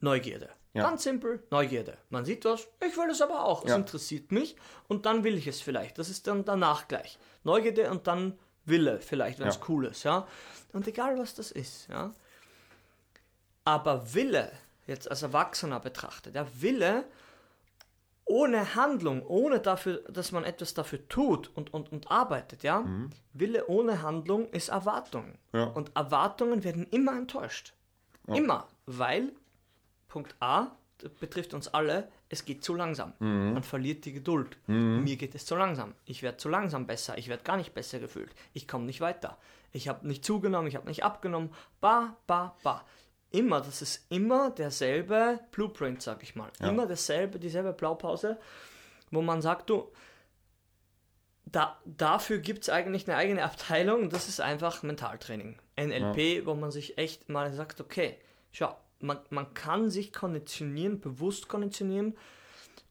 [0.00, 0.50] Neugierde.
[0.78, 0.84] Ja.
[0.84, 1.98] Ganz simpel, Neugierde.
[2.10, 3.64] Man sieht was, ich will es aber auch.
[3.64, 3.76] Es Ja.
[3.76, 4.56] interessiert mich
[4.88, 5.98] und dann will ich es vielleicht.
[5.98, 7.18] Das ist dann danach gleich.
[7.44, 9.62] Neugierde und dann Wille vielleicht, wenn es Ja.
[9.68, 10.26] cool ist, ja.
[10.72, 12.12] Und egal was das ist, ja.
[13.64, 14.50] Aber Wille,
[14.86, 17.04] jetzt als Erwachsener betrachtet, der Wille
[18.24, 22.84] ohne Handlung, ohne dafür, dass man etwas dafür tut und, und, und arbeitet, ja.
[23.32, 25.38] Wille ohne Handlung ist Erwartung.
[25.52, 25.64] Ja.
[25.64, 27.72] Und Erwartungen werden immer enttäuscht.
[28.26, 28.68] Immer.
[28.84, 29.32] Weil,
[30.08, 30.72] Punkt A,
[31.20, 33.12] betrifft uns alle, es geht zu langsam.
[33.54, 34.58] Man verliert die Geduld.
[35.04, 35.94] Mir geht es zu langsam.
[36.04, 37.16] Ich werde zu langsam besser.
[37.18, 38.34] Ich werde gar nicht besser gefühlt.
[38.52, 39.38] Ich komme nicht weiter.
[39.72, 41.50] Ich habe nicht zugenommen, ich habe nicht abgenommen.
[41.80, 42.84] Ba, ba, ba.
[43.30, 46.50] Immer, das ist immer derselbe Blueprint, sag ich mal.
[46.70, 48.38] Immer derselbe, dieselbe Blaupause,
[49.10, 49.92] wo man sagt, du,
[51.44, 55.58] da, dafür gibt es eigentlich eine eigene Abteilung, das ist einfach Mentaltraining.
[55.78, 58.16] NLP, wo man sich echt mal sagt, okay,
[58.50, 62.16] schau, man, man kann sich konditionieren, bewusst konditionieren,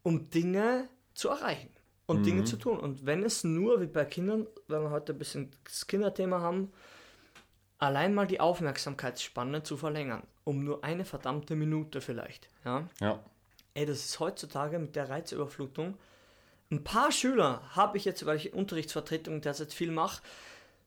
[0.04, 1.70] um Dinge zu erreichen
[2.06, 2.80] und Dinge zu tun.
[2.80, 6.72] Und wenn es nur, wie bei Kindern, wenn wir heute ein bisschen das Kinderthema haben,
[7.78, 13.20] allein mal die Aufmerksamkeitsspanne zu verlängern, um nur eine verdammte Minute vielleicht, ja, Ja.
[13.74, 16.00] Ey, das ist heutzutage mit der Reizüberflutung.
[16.72, 20.24] Ein paar Schüler habe ich jetzt, weil ich Unterrichtsvertretung derzeit viel mache,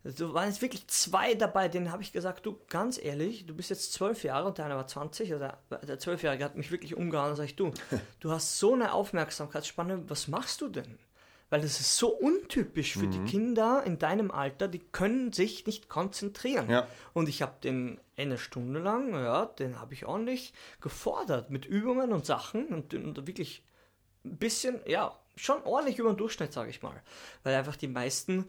[0.05, 3.70] so waren jetzt wirklich zwei dabei, denen habe ich gesagt, du, ganz ehrlich, du bist
[3.70, 6.96] jetzt zwölf Jahre und der eine war 20, also der, der Zwölfjährige hat mich wirklich
[6.96, 7.72] umgehauen, da sag ich, du,
[8.20, 10.98] du hast so eine Aufmerksamkeitsspanne, was machst du denn?
[11.51, 15.88] Weil das ist so untypisch für die Kinder in deinem Alter, die können sich nicht
[15.88, 16.70] konzentrieren.
[16.70, 16.86] Ja.
[17.12, 22.12] Und ich habe den eine Stunde lang, ja, den habe ich ordentlich gefordert mit Übungen
[22.12, 23.64] und Sachen und, und wirklich
[24.24, 27.03] ein bisschen, ja, schon ordentlich über den Durchschnitt, sage ich mal.
[27.42, 28.48] Weil einfach die meisten,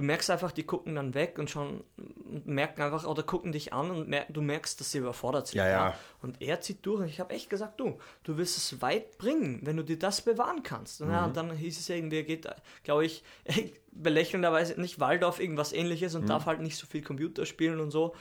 [0.00, 3.74] du merkst einfach, die gucken dann weg und schon und merken einfach oder gucken dich
[3.74, 5.58] an und mer du merkst, dass sie überfordert sind.
[5.58, 5.94] Ja, ja.
[6.22, 9.60] Und er zieht durch und ich habe echt gesagt, du, du wirst es weit bringen,
[9.62, 11.02] wenn du dir das bewahren kannst.
[11.02, 11.34] Und ja, Mhm.
[11.34, 12.48] dann hieß es ja irgendwie, er geht,
[12.82, 13.22] glaube ich,
[13.92, 16.20] belächelnderweise nicht Waldorf, irgendwas ähnliches Mhm.
[16.22, 18.14] und darf halt nicht so viel Computer spielen und so.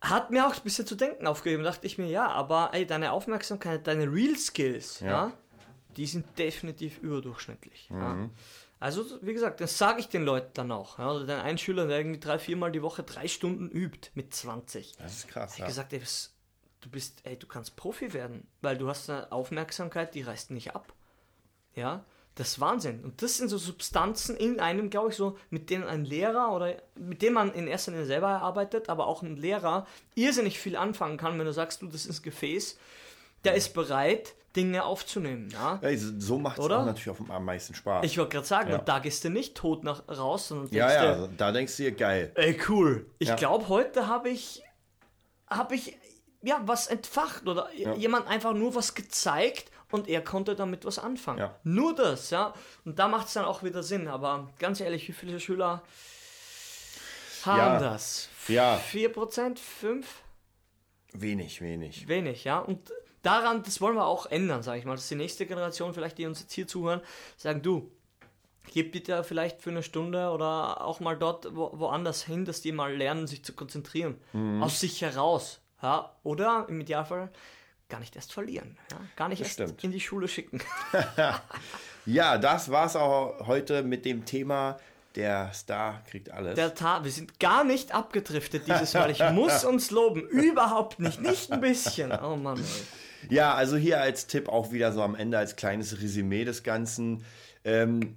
[0.00, 1.62] Hat mir auch ein bisschen zu denken aufgegeben.
[1.62, 5.32] Dachte ich mir, ja, aber ey, deine Aufmerksamkeit, deine Real Skills, ja, Ja.
[5.96, 7.88] die sind definitiv überdurchschnittlich.
[7.90, 8.28] Ja.
[8.78, 10.98] Also, wie gesagt, das sage ich den Leuten dann auch.
[10.98, 14.34] Ja, oder den einen Schüler, der irgendwie drei, viermal die Woche drei Stunden übt mit
[14.34, 14.92] 20.
[14.98, 15.54] Das ist krass.
[15.54, 15.66] Ich Ja.
[15.66, 16.02] gesagt, ey,
[16.82, 20.74] du bist, ey, du kannst Profi werden, weil du hast eine Aufmerksamkeit, die reißt nicht
[20.74, 20.92] ab.
[21.74, 22.04] Ja,
[22.34, 23.02] das ist Wahnsinn.
[23.02, 26.76] Und das sind so Substanzen in einem, glaube ich, so, mit denen ein Lehrer oder
[26.94, 31.16] mit dem man in erster Linie selber arbeitet, aber auch ein Lehrer irrsinnig viel anfangen
[31.16, 32.78] kann, wenn du sagst, du, das ist ein Gefäß,
[33.44, 35.50] der ist bereit, Dinge aufzunehmen.
[35.52, 35.78] Ja?
[35.82, 38.04] Ja, so macht es auch natürlich auf, am meisten Spaß.
[38.04, 38.78] Ich wollte gerade sagen, Ja.
[38.78, 41.76] da gehst du nicht tot nach, raus, sondern ja, denkst ja, dir, also da denkst
[41.76, 42.32] du dir, geil.
[42.34, 43.10] Ey, cool.
[43.18, 43.36] Ich Ja.
[43.36, 44.62] glaube, heute habe ich,
[45.48, 45.96] habe ich,
[46.42, 51.38] ja, was entfacht oder jemand einfach nur was gezeigt und er konnte damit was anfangen.
[51.38, 51.54] Ja.
[51.62, 52.52] Nur das, ja.
[52.84, 54.08] Und da macht es dann auch wieder Sinn.
[54.08, 55.82] Aber ganz ehrlich, wie viele Schüler
[57.44, 57.78] haben Ja.
[57.78, 58.28] das?
[58.48, 58.76] Ja.
[58.78, 60.04] 4%, 5%?
[61.12, 62.08] Wenig, wenig.
[62.08, 62.58] Wenig, ja.
[62.58, 62.92] Und
[63.26, 64.94] daran, das wollen wir auch ändern, sage ich mal.
[64.96, 67.00] Dass die nächste Generation, vielleicht die uns jetzt hier zuhören,
[67.36, 67.90] sagen, du,
[68.72, 72.72] gib da vielleicht für eine Stunde oder auch mal dort wo, woanders hin, dass die
[72.72, 74.16] mal lernen, sich zu konzentrieren.
[74.32, 74.62] Mhm.
[74.62, 75.60] Aus sich heraus.
[75.82, 76.14] Ja?
[76.22, 77.30] Oder im Idealfall
[77.88, 78.76] gar nicht erst verlieren.
[78.90, 78.98] Ja?
[79.16, 79.84] Gar nicht Das erst stimmt.
[79.84, 80.60] in die Schule schicken.
[82.08, 84.78] Ja, das war's auch heute mit dem Thema.
[85.16, 86.54] Der Star kriegt alles.
[86.54, 89.10] Der Ta wir sind gar nicht abgedriftet dieses Mal.
[89.10, 90.20] Ich muss uns loben.
[90.28, 91.20] Überhaupt nicht.
[91.20, 92.12] Nicht ein bisschen.
[92.22, 92.58] Oh Mann.
[92.58, 92.64] Ey.
[93.30, 97.24] Ja, also hier als Tipp auch wieder so am Ende als kleines Resümee des Ganzen.
[97.64, 98.16] Ähm,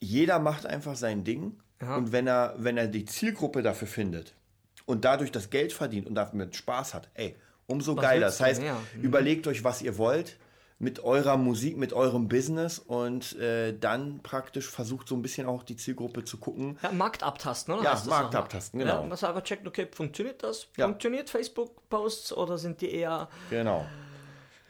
[0.00, 1.58] jeder macht einfach sein Ding.
[1.80, 1.96] Ja.
[1.96, 4.34] Und wenn er, wenn er die Zielgruppe dafür findet
[4.86, 8.26] und dadurch das Geld verdient und damit Spaß hat, ey, umso Was geiler.
[8.26, 8.62] Das heißt?
[8.62, 9.02] Mhm.
[9.02, 10.38] überlegt euch, was ihr wollt
[10.82, 15.62] mit eurer Musik, mit eurem Business und äh, dann praktisch versucht so ein bisschen auch
[15.62, 16.76] die Zielgruppe zu gucken.
[16.82, 17.84] Ja, Markt abtasten, oder?
[17.84, 19.04] Ja, Heißt das Markt abtasten, genau.
[19.04, 20.66] Ja, was einfach checkt, okay, funktioniert das?
[20.76, 20.86] Ja.
[20.86, 23.86] Funktioniert Facebook-Posts oder sind die eher Genau.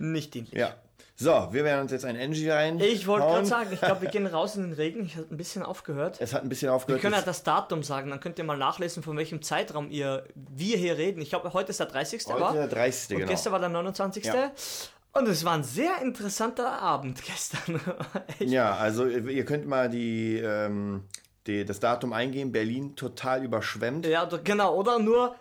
[0.03, 0.55] Nicht dienlich?
[0.55, 0.75] Ja.
[1.15, 2.81] So, wir werden uns jetzt ein Engie rein.
[2.81, 5.05] Ich wollte gerade sagen, ich glaube, wir gehen raus in den Regen.
[5.05, 6.17] Ich habe ein bisschen aufgehört.
[6.21, 7.03] Es hat ein bisschen Wir aufgehört.
[7.03, 10.77] können ja das Datum sagen, dann könnt ihr mal nachlesen, von welchem Zeitraum ihr, wir
[10.77, 11.21] hier reden.
[11.21, 12.27] Ich glaube, heute ist der 30.
[12.29, 12.51] war.
[12.51, 13.11] heute der 30.
[13.11, 13.31] Und genau.
[13.31, 14.25] gestern war der 29.
[14.25, 14.51] Ja.
[15.13, 17.81] Und es war ein sehr interessanter Abend gestern.
[18.41, 21.05] Ja, also ihr könnt mal die, ähm,
[21.47, 22.51] die, das Datum eingeben.
[22.51, 24.07] Berlin total überschwemmt.
[24.07, 25.37] Ja, genau, oder nur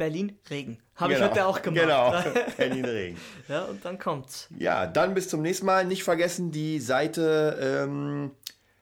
[0.00, 0.78] Berlin Regen.
[0.96, 1.82] Habe ich heute auch gemacht.
[1.82, 2.14] Genau,
[2.56, 3.18] Berlin Regen.
[3.48, 4.48] Ja, und dann kommt's.
[4.58, 5.84] Ja, dann bis zum nächsten Mal.
[5.84, 8.30] Nicht vergessen, die Seite, ähm,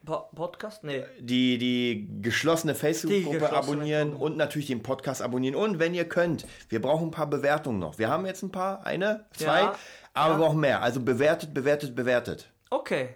[0.05, 0.85] Po Podcast?
[0.85, 1.03] Nee.
[1.19, 5.55] die, die geschlossene Facebook-Gruppe abonnieren und natürlich den Podcast abonnieren.
[5.55, 7.99] Und wenn ihr könnt, wir brauchen ein paar Bewertungen noch.
[7.99, 9.75] Wir haben jetzt ein paar, eine, zwei, Ja,
[10.13, 10.39] aber ja.
[10.39, 10.81] wir brauchen mehr.
[10.81, 12.49] Also bewertet, bewertet, bewertet.
[12.69, 13.09] Okay.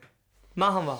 [0.55, 0.99] Machen wir.